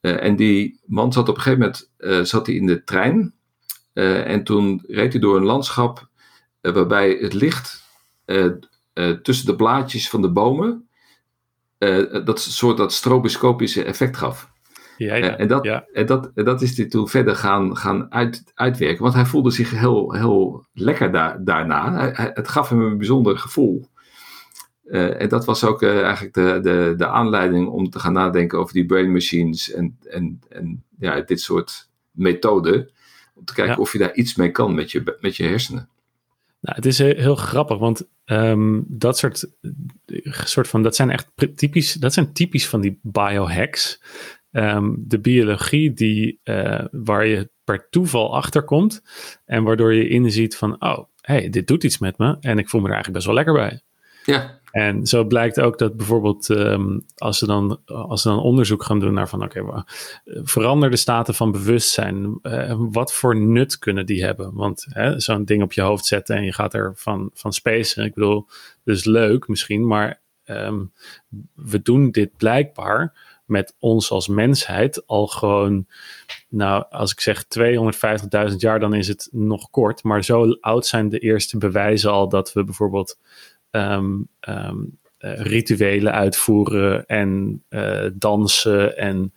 En 0.00 0.36
die 0.36 0.80
man 0.86 1.12
zat 1.12 1.28
op 1.28 1.36
een 1.36 1.42
gegeven 1.42 1.72
moment 1.98 2.28
zat 2.28 2.46
hij 2.46 2.54
in 2.54 2.66
de 2.66 2.84
trein. 2.84 3.34
En 3.92 4.44
toen 4.44 4.84
reed 4.86 5.12
hij 5.12 5.20
door 5.20 5.36
een 5.36 5.44
landschap 5.44 6.08
waarbij 6.60 7.18
het 7.20 7.32
licht 7.32 7.82
tussen 9.22 9.46
de 9.46 9.56
blaadjes 9.56 10.10
van 10.10 10.22
de 10.22 10.30
bomen 10.30 10.88
dat 12.24 12.40
soort 12.40 12.76
dat 12.76 12.92
stroboscopische 12.92 13.84
effect 13.84 14.16
gaf. 14.16 14.50
Ja, 14.96 15.14
ja, 15.14 15.36
en, 15.36 15.48
dat, 15.48 15.64
ja. 15.64 15.86
En, 15.92 16.06
dat, 16.06 16.30
en 16.34 16.44
dat 16.44 16.62
is 16.62 16.76
hij 16.76 16.86
toen 16.86 17.08
verder 17.08 17.36
gaan, 17.36 17.76
gaan 17.76 18.12
uit, 18.12 18.52
uitwerken. 18.54 19.02
Want 19.02 19.14
hij 19.14 19.26
voelde 19.26 19.50
zich 19.50 19.70
heel, 19.70 20.12
heel 20.12 20.66
lekker 20.72 21.12
daar, 21.12 21.44
daarna. 21.44 21.92
Hij, 21.92 22.30
het 22.34 22.48
gaf 22.48 22.68
hem 22.68 22.80
een 22.80 22.98
bijzonder 22.98 23.38
gevoel. 23.38 23.88
Uh, 24.84 25.20
en 25.20 25.28
dat 25.28 25.44
was 25.44 25.64
ook 25.64 25.82
uh, 25.82 26.02
eigenlijk 26.02 26.34
de, 26.34 26.58
de, 26.62 26.94
de 26.96 27.06
aanleiding 27.06 27.68
om 27.68 27.90
te 27.90 27.98
gaan 27.98 28.12
nadenken 28.12 28.58
over 28.58 28.74
die 28.74 28.86
brain 28.86 29.12
machines 29.12 29.72
en, 29.72 29.98
en, 30.08 30.40
en 30.48 30.84
ja, 30.98 31.20
dit 31.20 31.40
soort 31.40 31.88
methoden. 32.10 32.90
Om 33.34 33.44
te 33.44 33.54
kijken 33.54 33.78
of 33.78 33.92
je 33.92 33.98
daar 33.98 34.14
iets 34.14 34.34
mee 34.34 34.50
kan 34.50 34.74
met 34.74 34.90
je, 34.92 35.16
met 35.20 35.36
je 35.36 35.44
hersenen. 35.44 35.88
Nou, 36.60 36.76
het 36.76 36.86
is 36.86 36.98
heel 36.98 37.34
grappig, 37.34 37.78
want 37.78 38.08
um, 38.24 38.84
dat 38.88 39.18
soort, 39.18 39.50
soort 40.24 40.68
van, 40.68 40.82
dat 40.82 40.96
zijn 40.96 41.10
echt 41.10 41.32
typisch, 41.54 41.92
dat 41.92 42.12
zijn 42.12 42.32
typisch 42.32 42.68
van 42.68 42.80
die 42.80 42.98
biohacks. 43.02 44.02
Um, 44.50 45.04
de 45.06 45.20
biologie 45.20 45.92
die, 45.92 46.40
uh, 46.44 46.84
waar 46.90 47.26
je 47.26 47.50
per 47.64 47.88
toeval 47.90 48.34
achter 48.34 48.62
komt 48.62 49.02
en 49.44 49.62
waardoor 49.62 49.94
je 49.94 50.08
inziet 50.08 50.56
van, 50.56 50.82
oh, 50.82 50.98
hey, 51.20 51.50
dit 51.50 51.66
doet 51.66 51.84
iets 51.84 51.98
met 51.98 52.18
me 52.18 52.36
en 52.40 52.58
ik 52.58 52.68
voel 52.68 52.80
me 52.80 52.86
er 52.86 52.94
eigenlijk 52.94 53.24
best 53.24 53.26
wel 53.26 53.44
lekker 53.44 53.54
bij. 53.54 53.80
Ja. 54.24 54.58
En 54.70 55.06
zo 55.06 55.24
blijkt 55.24 55.60
ook 55.60 55.78
dat 55.78 55.96
bijvoorbeeld 55.96 56.48
um, 56.48 57.04
als, 57.16 57.38
ze 57.38 57.46
dan, 57.46 57.80
als 57.84 58.22
ze 58.22 58.28
dan 58.28 58.38
onderzoek 58.38 58.82
gaan 58.82 59.00
doen 59.00 59.14
naar 59.14 59.28
van 59.28 59.42
oké, 59.42 59.60
okay, 59.60 59.82
veranderde 60.24 60.96
staten 60.96 61.34
van 61.34 61.52
bewustzijn, 61.52 62.38
uh, 62.42 62.74
wat 62.78 63.12
voor 63.12 63.36
nut 63.36 63.78
kunnen 63.78 64.06
die 64.06 64.24
hebben? 64.24 64.54
Want 64.54 64.86
zo'n 65.16 65.44
ding 65.44 65.62
op 65.62 65.72
je 65.72 65.80
hoofd 65.80 66.06
zetten 66.06 66.36
en 66.36 66.44
je 66.44 66.52
gaat 66.52 66.74
er 66.74 66.92
van, 66.96 67.30
van 67.34 67.52
spacen, 67.52 68.04
ik 68.04 68.14
bedoel, 68.14 68.46
dus 68.84 69.04
leuk 69.04 69.48
misschien, 69.48 69.86
maar 69.86 70.20
um, 70.44 70.92
we 71.54 71.82
doen 71.82 72.10
dit 72.10 72.36
blijkbaar 72.36 73.28
met 73.50 73.74
ons 73.78 74.10
als 74.10 74.28
mensheid 74.28 75.06
al 75.06 75.26
gewoon, 75.26 75.86
nou, 76.48 76.84
als 76.90 77.12
ik 77.12 77.20
zeg 77.20 77.44
250.000 78.50 78.56
jaar, 78.56 78.80
dan 78.80 78.94
is 78.94 79.08
het 79.08 79.28
nog 79.32 79.70
kort, 79.70 80.02
maar 80.02 80.24
zo 80.24 80.50
oud 80.60 80.86
zijn 80.86 81.08
de 81.08 81.18
eerste 81.18 81.58
bewijzen 81.58 82.10
al 82.10 82.28
dat 82.28 82.52
we 82.52 82.64
bijvoorbeeld 82.64 83.18
um, 83.70 84.28
um, 84.48 84.98
rituelen 85.18 86.12
uitvoeren 86.12 87.06
en 87.06 87.62
uh, 87.68 88.06
dansen 88.14 88.96
en 88.96 89.32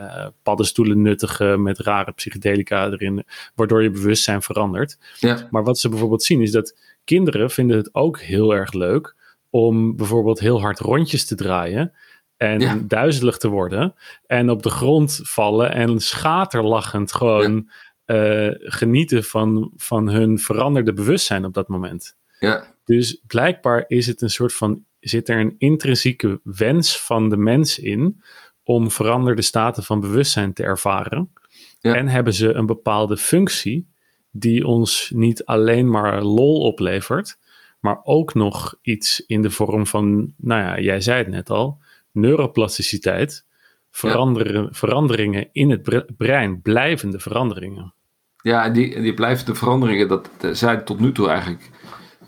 uh, 0.00 0.26
paddenstoelen 0.42 1.02
nuttigen 1.02 1.62
met 1.62 1.78
rare 1.78 2.12
psychedelica 2.12 2.90
erin, 2.90 3.24
waardoor 3.54 3.82
je 3.82 3.90
bewustzijn 3.90 4.42
verandert. 4.42 4.98
Ja. 5.18 5.48
Maar 5.50 5.64
wat 5.64 5.78
ze 5.78 5.88
bijvoorbeeld 5.88 6.22
zien 6.22 6.42
is 6.42 6.50
dat 6.50 6.78
kinderen 7.04 7.50
vinden 7.50 7.76
het 7.76 7.94
ook 7.94 8.20
heel 8.20 8.54
erg 8.54 8.72
leuk 8.72 9.16
om 9.50 9.96
bijvoorbeeld 9.96 10.40
heel 10.40 10.60
hard 10.60 10.78
rondjes 10.78 11.26
te 11.26 11.34
draaien 11.34 11.92
en 12.36 12.60
ja. 12.60 12.78
duizelig 12.86 13.36
te 13.36 13.48
worden 13.48 13.94
en 14.26 14.50
op 14.50 14.62
de 14.62 14.70
grond 14.70 15.20
vallen 15.22 15.72
en 15.72 16.00
schaterlachend 16.00 17.12
gewoon 17.12 17.70
ja. 18.04 18.46
uh, 18.46 18.54
genieten 18.58 19.24
van, 19.24 19.72
van 19.76 20.08
hun 20.08 20.38
veranderde 20.38 20.92
bewustzijn 20.92 21.44
op 21.44 21.54
dat 21.54 21.68
moment. 21.68 22.16
Ja. 22.42 22.74
Dus 22.84 23.22
blijkbaar 23.26 23.84
is 23.86 24.06
het 24.06 24.22
een 24.22 24.30
soort 24.30 24.54
van, 24.54 24.84
zit 25.00 25.28
er 25.28 25.40
een 25.40 25.54
intrinsieke 25.58 26.40
wens 26.42 27.00
van 27.00 27.28
de 27.28 27.36
mens 27.36 27.78
in 27.78 28.22
om 28.64 28.90
veranderde 28.90 29.42
staten 29.42 29.82
van 29.82 30.00
bewustzijn 30.00 30.52
te 30.52 30.62
ervaren. 30.62 31.32
Ja. 31.80 31.94
En 31.94 32.08
hebben 32.08 32.34
ze 32.34 32.52
een 32.52 32.66
bepaalde 32.66 33.16
functie 33.16 33.88
die 34.30 34.66
ons 34.66 35.10
niet 35.14 35.44
alleen 35.44 35.90
maar 35.90 36.22
lol 36.22 36.60
oplevert, 36.60 37.38
maar 37.80 38.00
ook 38.02 38.34
nog 38.34 38.74
iets 38.82 39.24
in 39.26 39.42
de 39.42 39.50
vorm 39.50 39.86
van, 39.86 40.34
nou 40.36 40.62
ja, 40.62 40.80
jij 40.80 41.00
zei 41.00 41.18
het 41.18 41.28
net 41.28 41.50
al, 41.50 41.78
neuroplasticiteit, 42.12 43.46
veranderen, 43.90 44.62
ja. 44.62 44.68
veranderingen 44.72 45.48
in 45.52 45.70
het 45.70 46.16
brein, 46.16 46.62
blijvende 46.62 47.18
veranderingen. 47.18 47.94
Ja, 48.42 48.64
en 48.64 48.72
die, 48.72 49.00
die 49.00 49.14
blijvende 49.14 49.54
veranderingen, 49.54 50.08
dat 50.08 50.30
zijn 50.52 50.84
tot 50.84 51.00
nu 51.00 51.12
toe 51.12 51.28
eigenlijk 51.28 51.70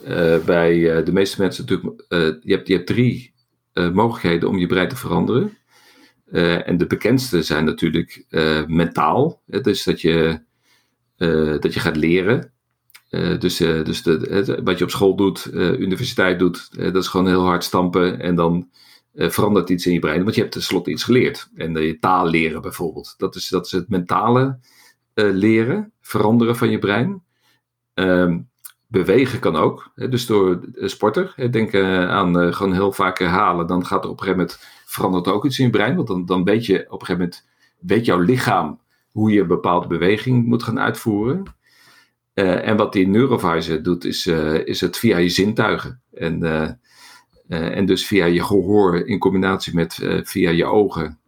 uh, 0.08 0.44
bij 0.44 0.76
uh, 0.76 1.04
de 1.04 1.12
meeste 1.12 1.40
mensen 1.40 1.66
natuurlijk, 1.66 2.04
uh, 2.08 2.18
je, 2.40 2.54
hebt, 2.54 2.68
je 2.68 2.74
hebt 2.74 2.86
drie 2.86 3.32
mogelijkheden 3.92 4.48
om 4.48 4.58
je 4.58 4.66
brein 4.66 4.88
te 4.88 4.96
veranderen. 4.96 5.56
en 6.64 6.76
de 6.76 6.86
bekendste 6.86 7.42
zijn 7.42 7.64
natuurlijk 7.64 8.24
mentaal. 8.66 9.42
Hè, 9.46 9.60
dus 9.60 9.84
dat 9.84 10.00
je, 10.00 10.40
dat 11.60 11.74
je 11.74 11.80
gaat 11.80 11.96
leren. 11.96 12.52
dus 13.38 13.56
dus 13.56 14.02
de, 14.02 14.60
wat 14.64 14.78
je 14.78 14.84
op 14.84 14.90
school 14.90 15.16
doet, 15.16 15.50
universiteit 15.54 16.38
doet, 16.38 16.68
dat 16.76 16.96
is 16.96 17.08
gewoon 17.08 17.26
heel 17.26 17.44
hard 17.44 17.64
stampen 17.64 18.20
en 18.20 18.34
dan 18.34 18.68
verandert 19.14 19.68
iets 19.68 19.86
in 19.86 19.92
je 19.92 19.98
brein. 19.98 20.22
Want 20.22 20.34
je 20.34 20.40
hebt 20.40 20.52
tenslotte 20.52 20.90
iets 20.90 21.04
geleerd. 21.04 21.50
En 21.54 21.74
je 21.74 21.98
taal 21.98 22.26
leren 22.26 22.62
bijvoorbeeld. 22.62 23.14
Dat 23.16 23.34
is, 23.34 23.48
dat 23.48 23.66
is 23.66 23.72
het 23.72 23.88
mentale 23.88 24.58
leren, 25.14 25.92
veranderen 26.00 26.56
van 26.56 26.70
je 26.70 26.78
brein. 26.78 27.22
Ehm, 27.94 28.38
bewegen 28.94 29.38
kan 29.38 29.56
ook. 29.56 29.90
Dus 29.94 30.26
door 30.26 30.60
sporter. 30.74 31.32
Hè, 31.36 31.50
denk 31.50 31.74
aan 31.74 32.54
gewoon 32.54 32.72
heel 32.72 32.92
vaak 32.92 33.18
herhalen. 33.18 33.66
Dan 33.66 33.86
gaat 33.86 34.04
er 34.04 34.10
op 34.10 34.20
een 34.20 34.24
gegeven 34.24 34.46
moment 34.46 34.58
verandert 34.84 35.28
ook 35.28 35.44
iets 35.44 35.58
in 35.58 35.64
je 35.64 35.70
brein. 35.70 35.96
Want 35.96 36.08
dan, 36.08 36.26
dan 36.26 36.44
weet 36.44 36.66
je 36.66 36.84
op 36.88 37.00
een 37.00 37.06
gegeven 37.06 37.18
moment, 37.18 37.46
weet 37.78 38.04
jouw 38.04 38.18
lichaam 38.18 38.80
hoe 39.10 39.32
je 39.32 39.40
een 39.40 39.46
bepaalde 39.46 39.86
beweging 39.86 40.46
moet 40.46 40.62
gaan 40.62 40.80
uitvoeren. 40.80 41.42
En 42.34 42.76
wat 42.76 42.92
die 42.92 43.08
neurovisor 43.08 43.82
doet, 43.82 44.04
is, 44.04 44.26
is 44.64 44.80
het 44.80 44.96
via 44.96 45.16
je 45.16 45.28
zintuigen. 45.28 46.00
En, 46.12 46.42
en 47.48 47.86
dus 47.86 48.06
via 48.06 48.24
je 48.24 48.42
gehoor 48.42 48.96
in 48.96 49.18
combinatie 49.18 49.74
met 49.74 49.98
via 50.22 50.50
je 50.50 50.64
ogen 50.64 51.18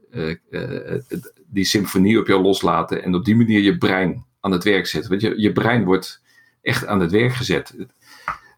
die 1.47 1.65
symfonie 1.65 2.19
op 2.19 2.27
jou 2.27 2.43
loslaten. 2.43 3.03
En 3.03 3.15
op 3.15 3.25
die 3.25 3.37
manier 3.37 3.61
je 3.61 3.79
brein 3.79 4.25
aan 4.41 4.53
het 4.53 4.65
werk 4.65 4.87
zetten. 4.87 5.11
Want 5.11 5.23
je, 5.23 5.41
je 5.41 5.53
brein 5.53 5.85
wordt 5.85 6.23
echt 6.67 6.87
aan 6.87 7.01
het 7.01 7.11
werk 7.11 7.33
gezet. 7.33 7.75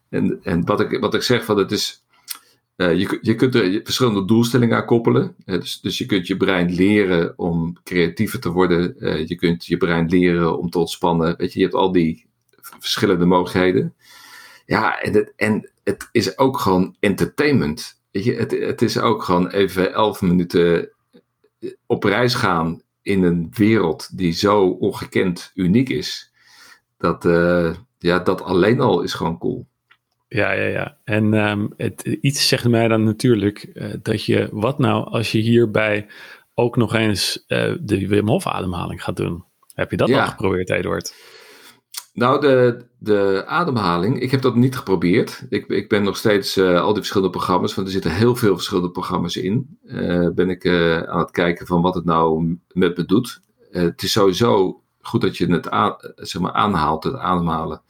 En, 0.08 0.40
en 0.42 0.64
wat, 0.64 0.80
ik, 0.80 1.00
wat 1.00 1.14
ik 1.14 1.22
zeg, 1.22 1.44
van 1.44 1.58
het 1.58 1.72
is 1.72 2.02
uh, 2.76 2.98
je, 2.98 3.18
je 3.22 3.34
kunt 3.34 3.54
er 3.54 3.80
verschillende 3.84 4.24
doelstellingen 4.24 4.76
aan 4.76 4.84
koppelen. 4.84 5.34
Dus, 5.44 5.80
dus, 5.80 5.98
je 5.98 6.06
kunt 6.06 6.26
je 6.26 6.36
brein 6.36 6.74
leren 6.74 7.38
om 7.38 7.76
creatiever 7.84 8.40
te 8.40 8.50
worden. 8.50 8.94
Uh, 8.98 9.26
je 9.26 9.34
kunt 9.34 9.66
je 9.66 9.76
brein 9.76 10.08
leren 10.08 10.58
om 10.58 10.70
te 10.70 10.78
ontspannen. 10.78 11.36
Weet 11.36 11.52
je, 11.52 11.58
je 11.58 11.64
hebt 11.64 11.76
al 11.76 11.92
die 11.92 12.26
verschillende 12.60 13.24
mogelijkheden. 13.24 13.94
Ja, 14.66 15.00
en 15.00 15.14
het, 15.14 15.32
en 15.36 15.70
het 15.84 16.08
is 16.12 16.38
ook 16.38 16.58
gewoon 16.58 16.96
entertainment. 17.00 18.00
Weet 18.10 18.24
je, 18.24 18.34
het, 18.34 18.50
het 18.50 18.82
is 18.82 18.98
ook 18.98 19.22
gewoon 19.22 19.48
even 19.48 19.92
elf 19.92 20.20
minuten 20.20 20.90
op 21.86 22.04
reis 22.04 22.34
gaan 22.34 22.82
in 23.02 23.22
een 23.22 23.48
wereld 23.54 24.18
die 24.18 24.32
zo 24.32 24.66
ongekend 24.66 25.50
uniek 25.54 25.88
is. 25.88 26.32
Dat, 26.98 27.24
ja, 27.98 28.18
dat 28.18 28.42
alleen 28.42 28.80
al 28.80 29.00
is 29.02 29.14
gewoon 29.14 29.38
cool. 29.38 29.66
Ja, 30.28 30.52
ja, 30.52 30.66
ja. 30.66 30.96
En 31.04 31.34
um, 31.34 31.72
het, 31.76 32.02
iets 32.20 32.48
zegt 32.48 32.68
mij 32.68 32.88
dan 32.88 33.04
natuurlijk 33.04 33.70
uh, 33.74 33.86
dat 34.02 34.24
je, 34.24 34.48
wat 34.52 34.78
nou 34.78 35.10
als 35.10 35.32
je 35.32 35.38
hierbij 35.38 36.06
ook 36.54 36.76
nog 36.76 36.94
eens 36.94 37.44
uh, 37.48 37.74
de 37.80 38.08
Wim 38.08 38.28
Hof 38.28 38.46
ademhaling 38.46 39.04
gaat 39.04 39.16
doen? 39.16 39.44
Heb 39.74 39.90
je 39.90 39.96
dat 39.96 40.08
ja. 40.08 40.22
al 40.22 40.28
geprobeerd, 40.28 40.70
Eduard? 40.70 41.14
Nou, 42.12 42.40
de, 42.40 42.84
de 42.98 43.44
ademhaling, 43.46 44.20
ik 44.20 44.30
heb 44.30 44.42
dat 44.42 44.54
niet 44.54 44.76
geprobeerd. 44.76 45.46
Ik, 45.48 45.66
ik 45.66 45.88
ben 45.88 46.02
nog 46.02 46.16
steeds 46.16 46.56
uh, 46.56 46.80
al 46.80 46.86
die 46.86 46.96
verschillende 46.96 47.32
programma's, 47.32 47.74
want 47.74 47.86
er 47.86 47.92
zitten 47.92 48.14
heel 48.14 48.36
veel 48.36 48.54
verschillende 48.54 48.90
programma's 48.90 49.36
in. 49.36 49.78
ben 50.34 50.50
ik 50.50 50.66
aan 51.06 51.18
het 51.18 51.30
kijken 51.30 51.66
van 51.66 51.82
wat 51.82 51.94
het 51.94 52.04
nou 52.04 52.56
met 52.72 52.96
me 52.96 53.04
doet. 53.04 53.40
het 53.70 54.02
is 54.02 54.12
sowieso 54.12 54.82
goed 55.00 55.20
dat 55.20 55.36
je 55.36 55.46
het 55.46 55.68
zeg 56.16 56.42
maar 56.42 56.52
aanhaalt, 56.52 57.04
het 57.04 57.14
ademhalen. 57.14 57.82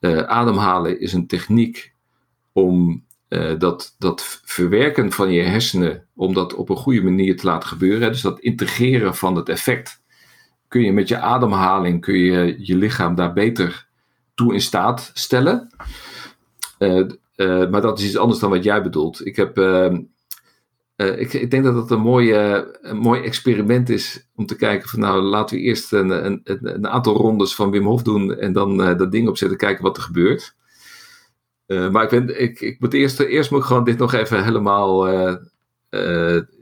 Uh, 0.00 0.22
ademhalen 0.22 1.00
is 1.00 1.12
een 1.12 1.26
techniek 1.26 1.94
om 2.52 3.04
uh, 3.28 3.58
dat, 3.58 3.94
dat 3.98 4.40
verwerken 4.44 5.12
van 5.12 5.32
je 5.32 5.42
hersenen, 5.42 6.06
om 6.14 6.34
dat 6.34 6.54
op 6.54 6.68
een 6.68 6.76
goede 6.76 7.02
manier 7.02 7.36
te 7.36 7.46
laten 7.46 7.68
gebeuren. 7.68 8.10
Dus 8.12 8.20
dat 8.20 8.40
integreren 8.40 9.14
van 9.14 9.36
het 9.36 9.48
effect. 9.48 10.02
Kun 10.68 10.80
je 10.80 10.92
met 10.92 11.08
je 11.08 11.18
ademhaling, 11.18 12.00
kun 12.00 12.18
je 12.18 12.56
je 12.58 12.76
lichaam 12.76 13.14
daar 13.14 13.32
beter 13.32 13.88
toe 14.34 14.54
in 14.54 14.60
staat 14.60 15.10
stellen. 15.14 15.68
Uh, 16.78 17.06
maar 17.70 17.80
dat 17.80 17.98
is 17.98 18.04
iets 18.04 18.16
anders 18.16 18.40
dan 18.40 18.50
wat 18.50 18.64
jij 18.64 18.82
bedoelt. 18.82 19.26
Ik 19.26 19.36
heb 19.36 19.56
uh, 20.98 21.20
ik, 21.20 21.32
ik, 21.32 21.50
denk 21.50 21.64
dat 21.64 21.74
het 21.74 21.90
een, 21.90 22.00
mooie, 22.00 22.78
een 22.82 22.96
mooi 22.96 23.22
experiment 23.22 23.88
is 23.88 24.28
om 24.34 24.46
te 24.46 24.56
kijken 24.56 24.88
van 24.88 25.00
nou 25.00 25.22
laten 25.22 25.56
we 25.56 25.62
eerst 25.62 25.92
een, 25.92 26.26
een, 26.26 26.40
een 26.44 26.88
aantal 26.88 27.16
rondes 27.16 27.54
van 27.54 27.70
Wim 27.70 27.84
Hof 27.84 28.02
doen 28.02 28.34
en 28.34 28.52
dan 28.52 28.80
uh, 28.80 28.98
dat 28.98 29.12
ding 29.12 29.28
opzetten 29.28 29.58
kijken 29.58 29.84
wat 29.84 29.96
er 29.96 30.02
gebeurt. 30.02 30.56
Uh, 31.66 31.90
maar 31.90 32.12
ik, 32.12 32.30
ik, 32.30 32.60
ik 32.60 32.80
moet 32.80 32.94
eerst, 32.94 33.20
eerst 33.20 33.50
moet 33.50 33.60
ik 33.60 33.66
gewoon 33.66 33.84
dit 33.84 33.98
nog 33.98 34.12
even 34.12 34.44
helemaal 34.44 35.08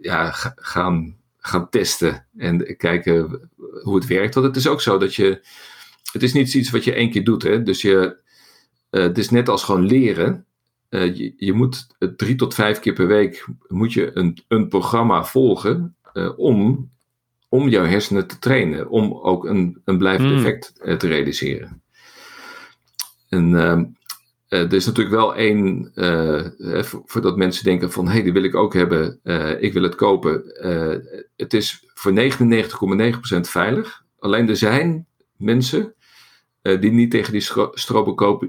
ja, 0.00 0.30
gaan, 0.56 1.16
gaan 1.38 1.68
testen 1.70 2.26
en 2.36 2.76
kijken 2.76 3.48
hoe 3.82 3.94
het 3.94 4.06
werkt. 4.06 4.34
Want 4.34 4.46
het 4.46 4.56
is 4.56 4.68
ook 4.68 4.80
zo 4.80 4.98
dat 4.98 5.14
je, 5.14 5.40
het 6.12 6.22
is 6.22 6.32
niet 6.32 6.54
iets 6.54 6.70
wat 6.70 6.84
je 6.84 6.94
één 6.94 7.10
keer 7.10 7.24
doet. 7.24 7.42
Hè? 7.42 7.62
Dus 7.62 7.82
je, 7.82 8.16
het 8.90 9.18
is 9.18 9.30
net 9.30 9.48
als 9.48 9.64
gewoon 9.64 9.86
leren. 9.86 10.45
Uh, 10.90 11.16
je, 11.16 11.32
je, 11.36 11.52
moet 11.52 11.86
drie 12.16 12.34
tot 12.34 12.54
vijf 12.54 12.78
keer 12.78 12.92
per 12.92 13.06
week 13.06 13.46
moet 13.68 13.92
je 13.92 14.10
een, 14.14 14.38
een 14.48 14.68
programma 14.68 15.24
volgen 15.24 15.96
uh, 16.14 16.38
om, 16.38 16.90
om 17.48 17.68
jouw 17.68 17.84
hersenen 17.84 18.26
te 18.26 18.38
trainen, 18.38 18.88
om 18.88 19.12
ook 19.12 19.44
een, 19.44 19.80
een 19.84 19.98
blijvend 19.98 20.30
mm. 20.30 20.36
effect 20.36 20.72
uh, 20.84 20.94
te 20.94 21.06
realiseren. 21.06 21.82
En 23.28 23.60
ehm, 23.60 23.84
er 24.48 24.72
is 24.72 24.86
natuurlijk 24.86 25.16
wel 25.16 25.34
één, 25.34 25.92
voordat 27.04 27.36
mensen 27.36 27.64
denken 27.64 27.92
van 27.92 28.06
hé, 28.06 28.12
hey, 28.12 28.22
die 28.22 28.32
wil 28.32 28.42
ik 28.42 28.54
ook 28.54 28.74
hebben, 28.74 29.20
ik 29.60 29.72
wil 29.72 29.82
het 29.82 29.94
kopen. 29.94 30.42
het 31.36 31.54
is 31.54 31.84
voor 31.94 32.12
99,9% 33.34 33.40
veilig. 33.40 34.04
Alleen 34.18 34.48
er 34.48 34.56
zijn 34.56 35.06
mensen 35.36 35.94
die 36.74 36.92
niet 36.92 37.10
tegen 37.10 37.32
die 37.32 37.48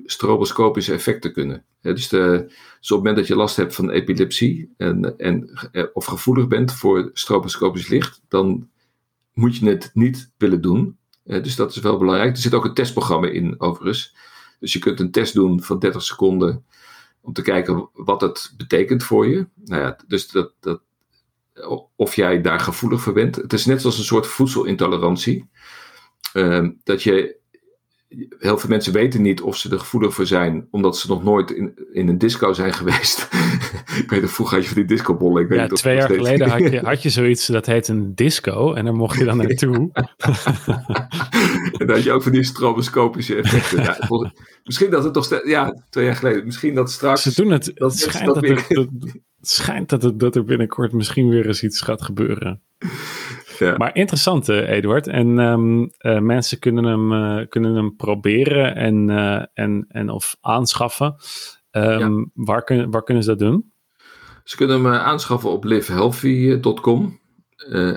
stroboscopische 0.06 0.94
effecten 0.94 1.34
kunnen. 1.34 1.64
dus, 1.82 2.08
de, 2.08 2.44
dus, 2.48 2.92
op 2.92 2.98
het 2.98 2.98
moment 2.98 3.16
dat 3.16 3.28
je 3.28 3.36
last 3.36 3.56
hebt 3.56 3.76
van 3.76 3.90
epilepsie 3.90 4.74
en, 4.78 5.18
en, 5.18 5.50
eh, 5.72 5.84
of 5.94 6.06
gevoelig 6.06 6.48
bent 6.48 6.74
voor 6.74 7.10
stroboscopisch 7.14 7.88
licht, 7.88 8.22
dan 8.28 8.70
moet 9.34 9.58
je 9.58 9.70
het 9.70 9.92
niet 9.94 10.32
willen 10.38 10.62
doen. 10.62 10.98
dus 11.24 11.56
dat 11.56 11.76
is 11.76 11.82
wel 11.82 11.98
belangrijk. 11.98 12.32
Er 12.32 12.42
zit 12.42 12.54
ook 12.54 12.66
een 12.66 12.74
testprogramma 12.74 13.28
in, 13.28 13.60
overigens. 13.60 14.16
Dus 14.60 14.74
je 14.74 14.80
kunt 14.80 15.00
een 15.00 15.12
test 15.12 15.34
doen 15.34 15.64
van 15.64 15.80
30 15.80 16.04
seconden 16.04 16.66
om 17.22 17.34
te 17.34 17.42
kijken 17.42 17.90
wat 17.94 18.22
het 18.22 18.54
betekent 18.58 19.04
voor 19.04 19.28
je. 19.28 19.48
Nou 19.66 19.82
ja, 19.82 19.98
dus 20.08 20.28
dat, 20.30 20.54
dat, 20.60 20.82
of 21.96 22.16
jij 22.16 22.42
daar 22.42 22.60
gevoelig 22.60 23.02
voor 23.02 23.14
bent. 23.14 23.36
Het 23.36 23.54
is 23.54 23.66
net 23.66 23.82
zoals 23.82 23.98
een 23.98 24.04
soort 24.04 24.28
voedselintolerantie. 24.28 25.50
Uh, 26.34 26.68
dat 26.84 27.04
je 27.04 27.36
heel 28.40 28.58
veel 28.58 28.70
mensen 28.70 28.94
weten 28.94 29.22
niet 29.22 29.42
of 29.42 29.58
ze 29.58 29.70
er 29.70 29.80
gevoelig 29.80 30.14
voor 30.14 30.26
zijn, 30.26 30.68
omdat 30.72 30.98
ze 30.98 31.08
nog 31.08 31.24
nooit 31.24 31.52
in, 31.52 31.74
in 31.92 32.08
een 32.08 32.18
disco 32.18 32.54
zijn 32.54 32.74
geweest. 32.82 33.28
ik 33.98 34.10
weet 34.10 34.22
het, 34.22 34.32
vroeger 34.32 34.56
had 34.56 34.66
je 34.66 34.74
van 34.74 34.82
die 34.82 34.96
discobollen. 34.96 35.42
Ik 35.42 35.48
weet 35.48 35.60
ja, 35.60 35.64
niet 35.64 35.76
twee 35.76 35.96
jaar 35.96 36.10
geleden 36.10 36.50
had 36.50 36.60
je, 36.60 36.80
had 36.80 37.04
je 37.04 37.10
zoiets, 37.10 37.46
dat 37.46 37.66
heet 37.66 37.88
een 37.88 38.16
disco, 38.16 38.74
en 38.74 38.86
daar 38.86 38.96
mocht 38.96 39.18
je 39.18 39.26
dan 39.26 39.38
naartoe. 39.42 39.90
en 41.78 41.88
dan 41.88 41.90
had 41.90 42.04
je 42.04 42.12
ook 42.12 42.24
van 42.24 42.32
die 42.32 42.44
stroboscopische 42.44 43.36
effecten. 43.36 43.84
Ja, 43.84 44.08
misschien 44.64 44.90
dat 44.90 45.04
het 45.04 45.14
toch, 45.14 45.42
ja, 45.46 45.84
twee 45.90 46.06
jaar 46.06 46.16
geleden, 46.16 46.46
misschien 46.46 46.76
dat 46.76 46.92
straks... 46.92 47.22
Ze 47.22 47.42
doen 47.42 47.52
het, 47.52 47.72
dat, 47.74 47.98
schijnt 47.98 48.34
dat, 48.34 48.44
dat, 48.44 48.68
dat, 48.68 48.88
schijnt 49.42 49.90
dat, 49.90 50.04
het, 50.04 50.20
dat 50.20 50.36
er 50.36 50.44
binnenkort 50.44 50.92
misschien 50.92 51.30
weer 51.30 51.48
eens 51.48 51.64
iets 51.64 51.82
gaat 51.82 52.02
gebeuren. 52.02 52.62
Maar 53.60 53.96
interessant, 53.96 54.50
uh, 54.50 54.70
Eduard. 54.70 55.08
En 55.08 55.40
um, 55.40 55.92
uh, 56.00 56.20
mensen 56.20 56.60
kunnen 56.60 56.84
hem, 56.84 57.12
uh, 57.12 57.46
kunnen 57.50 57.76
hem 57.76 57.96
proberen 57.96 58.76
en, 58.76 59.10
en, 59.54 59.86
en 59.90 60.10
of 60.10 60.38
aanschaffen. 60.42 61.16
Um, 61.72 62.00
ja. 62.00 62.26
waar, 62.34 62.64
kun, 62.64 62.92
waar 62.92 63.04
kunnen 63.04 63.24
ze 63.24 63.30
dat 63.30 63.40
doen? 63.40 63.72
Ze 64.44 64.56
kunnen 64.56 64.84
hem 64.84 64.94
aanschaffen 64.94 65.50
op 65.50 65.64
livehealthy.com. 65.64 67.20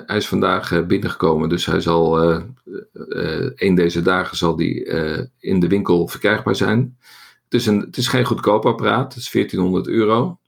hij 0.05 0.17
is 0.17 0.27
vandaag 0.27 0.85
binnengekomen, 0.85 1.49
dus 1.49 1.65
hij 1.65 1.79
zal 1.79 2.21
een 3.55 3.75
deze 3.75 4.01
dagen 4.01 4.37
zal 4.37 4.55
die 4.55 4.83
in 5.39 5.59
de 5.59 5.67
winkel 5.67 6.07
verkrijgbaar 6.07 6.55
zijn. 6.55 6.97
Het 7.43 7.53
is, 7.53 7.65
een, 7.65 7.79
het 7.79 7.97
is 7.97 8.07
geen 8.07 8.25
goedkoop 8.25 8.65
apparaat, 8.65 9.13
het 9.13 9.23
is 9.23 9.31
1400 9.31 9.87
euro. 9.87 10.39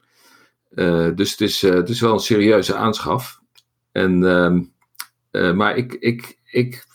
dus 1.15 1.31
het 1.31 1.41
is, 1.41 1.61
het 1.61 1.89
is 1.89 2.01
wel 2.01 2.13
een 2.13 2.19
serieuze 2.19 2.75
aanschaf. 2.75 3.41
En 3.91 4.23
um, 4.23 4.72
uh, 5.33 5.53
maar 5.53 5.77
ik, 5.77 5.93
ik, 5.93 6.39
ik, 6.51 6.85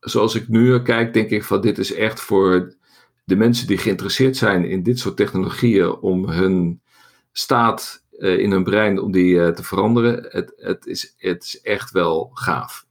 zoals 0.00 0.34
ik 0.34 0.48
nu 0.48 0.82
kijk, 0.82 1.12
denk 1.12 1.30
ik 1.30 1.44
van 1.44 1.60
dit 1.60 1.78
is 1.78 1.94
echt 1.94 2.20
voor 2.20 2.74
de 3.24 3.36
mensen 3.36 3.66
die 3.66 3.78
geïnteresseerd 3.78 4.36
zijn 4.36 4.64
in 4.64 4.82
dit 4.82 4.98
soort 4.98 5.16
technologieën 5.16 5.94
om 5.94 6.28
hun 6.28 6.80
staat 7.32 8.04
uh, 8.18 8.38
in 8.38 8.50
hun 8.50 8.64
brein 8.64 9.00
om 9.00 9.12
die 9.12 9.34
uh, 9.34 9.48
te 9.48 9.62
veranderen. 9.62 10.26
Het, 10.28 10.52
het, 10.56 10.86
is, 10.86 11.14
het 11.16 11.42
is 11.42 11.60
echt 11.60 11.90
wel 11.90 12.30
gaaf. 12.34 12.86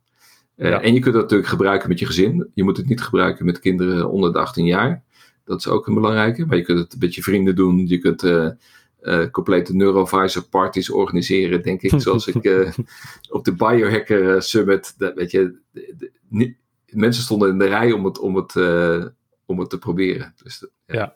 Ja. 0.55 0.81
En 0.81 0.93
je 0.93 0.99
kunt 0.99 1.13
dat 1.13 1.23
natuurlijk 1.23 1.49
gebruiken 1.49 1.89
met 1.89 1.99
je 1.99 2.05
gezin. 2.05 2.51
Je 2.53 2.63
moet 2.63 2.77
het 2.77 2.87
niet 2.87 3.01
gebruiken 3.01 3.45
met 3.45 3.59
kinderen 3.59 4.09
onder 4.09 4.33
de 4.33 4.39
18 4.39 4.65
jaar. 4.65 5.03
Dat 5.45 5.59
is 5.59 5.67
ook 5.67 5.87
een 5.87 5.93
belangrijke. 5.93 6.45
Maar 6.45 6.57
je 6.57 6.63
kunt 6.63 6.79
het 6.79 6.95
met 6.99 7.15
je 7.15 7.21
vrienden 7.23 7.55
doen. 7.55 7.87
Je 7.87 7.97
kunt 7.97 8.21
uh, 9.07 9.29
complete 9.29 9.75
neurovisor 9.75 10.43
parties 10.43 10.89
organiseren, 10.89 11.61
denk 11.61 11.81
ik. 11.81 12.01
Zoals 12.01 12.27
ik 12.27 12.43
uh, 12.43 12.69
op 13.29 13.45
de 13.45 13.53
Biohacker 13.53 14.35
eh, 14.35 14.39
Summit, 14.39 14.93
dat, 14.97 15.13
weet 15.13 15.31
je, 15.31 15.57
de, 15.71 16.11
de, 16.29 16.55
mensen 16.89 17.23
stonden 17.23 17.49
in 17.49 17.57
de 17.57 17.67
rij 17.67 17.91
om 17.91 18.05
het, 18.05 18.19
om 18.19 18.35
het, 18.35 18.55
uh, 18.55 19.05
om 19.45 19.59
het 19.59 19.69
te 19.69 19.77
proberen. 19.77 20.33
Dus, 20.43 20.67
ja. 20.85 20.95
ja. 20.95 21.15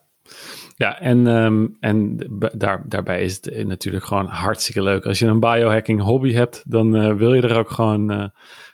Ja, 0.76 1.00
en, 1.00 1.28
ehm, 1.28 1.68
en 1.80 2.18
daar, 2.54 2.84
daarbij 2.86 3.24
is 3.24 3.40
het 3.42 3.68
natuurlijk 3.68 4.06
gewoon 4.06 4.26
hartstikke 4.26 4.84
leuk. 4.84 5.06
Als 5.06 5.20
je 5.20 5.26
een 5.26 5.40
biohacking 5.40 6.02
hobby 6.02 6.34
hebt, 6.34 6.64
dan 6.68 6.96
eh, 6.96 7.14
wil 7.14 7.34
je 7.34 7.42
er 7.42 7.58
ook 7.58 7.70
gewoon 7.70 8.32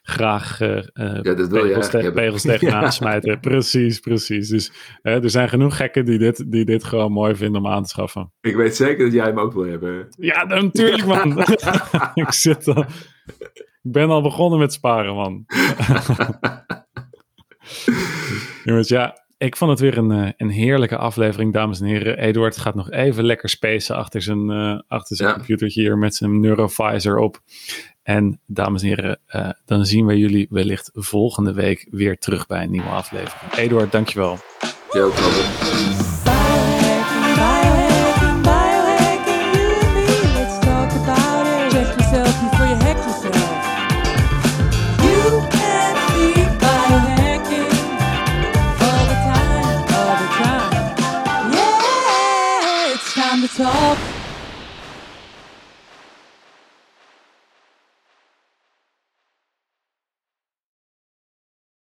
graag 0.10 0.62
uh, 0.62 0.82
ja, 0.94 1.34
dat 1.34 1.48
wil 1.48 1.62
pegels, 1.62 1.90
te, 1.90 2.12
pegels 2.14 2.42
tegenaan 2.42 2.92
smijten. 2.92 3.40
Precies, 3.50 4.00
precies. 4.00 4.50
Dus 4.50 4.72
er 5.02 5.30
zijn 5.30 5.50
genoeg 5.50 5.78
gekken 5.78 6.06
die 6.06 6.18
dit, 6.18 6.52
die 6.52 6.66
dit 6.66 6.84
gewoon 6.84 7.12
mooi 7.12 7.36
vinden 7.36 7.62
om 7.62 7.68
aan 7.68 7.84
te 7.84 7.90
schaffen. 7.90 8.32
Ik 8.42 8.56
weet 8.56 8.76
zeker 8.76 9.04
dat 9.06 9.14
jij 9.14 9.26
hem 9.26 9.40
ook 9.40 9.54
wil 9.54 9.66
hebben. 9.66 10.08
Ja, 10.18 10.46
natuurlijk 10.46 11.06
man. 11.06 11.40
ik 12.26 12.32
zit 12.32 12.68
al, 12.68 12.86
ik 13.82 13.92
ben 13.92 14.10
al 14.10 14.22
begonnen 14.22 14.60
met 14.60 14.74
sparen 14.74 15.16
man. 15.16 15.46
Jongens, 18.64 18.88
ja, 18.88 19.26
ik 19.38 19.56
vond 19.56 19.72
het 19.72 19.80
weer 19.80 19.98
een, 19.98 20.12
eh, 20.12 20.32
een 20.38 20.50
heerlijke 20.50 20.98
aflevering, 20.98 21.54
dames 21.54 21.80
en 21.80 21.88
heren. 21.88 22.18
Eduard 22.18 22.58
gaat 22.58 22.76
nog 22.76 22.92
even 22.92 23.24
lekker 23.24 23.50
spacen 23.50 23.96
achter 23.96 24.22
zijn, 24.22 24.50
uh, 24.50 24.80
achter 24.88 25.16
zijn 25.16 25.34
computertje 25.34 25.82
hier 25.82 25.98
met 25.98 26.16
zijn 26.16 26.40
Neurovisor 26.40 27.18
op. 27.18 27.42
En 28.08 28.40
dames 28.46 28.82
en 28.82 28.88
heren, 28.88 29.20
uh, 29.36 29.50
dan 29.66 29.86
zien 29.86 30.06
we 30.06 30.18
jullie 30.18 30.48
wellicht 30.50 30.90
volgende 30.94 31.54
week 31.54 31.88
weer 31.92 32.18
terug 32.18 32.48
bij 32.48 32.64
een 32.64 32.72
nieuwe 32.72 32.90
aflevering. 32.90 33.54
Eduard, 33.54 33.92
dankjewel. 33.92 34.38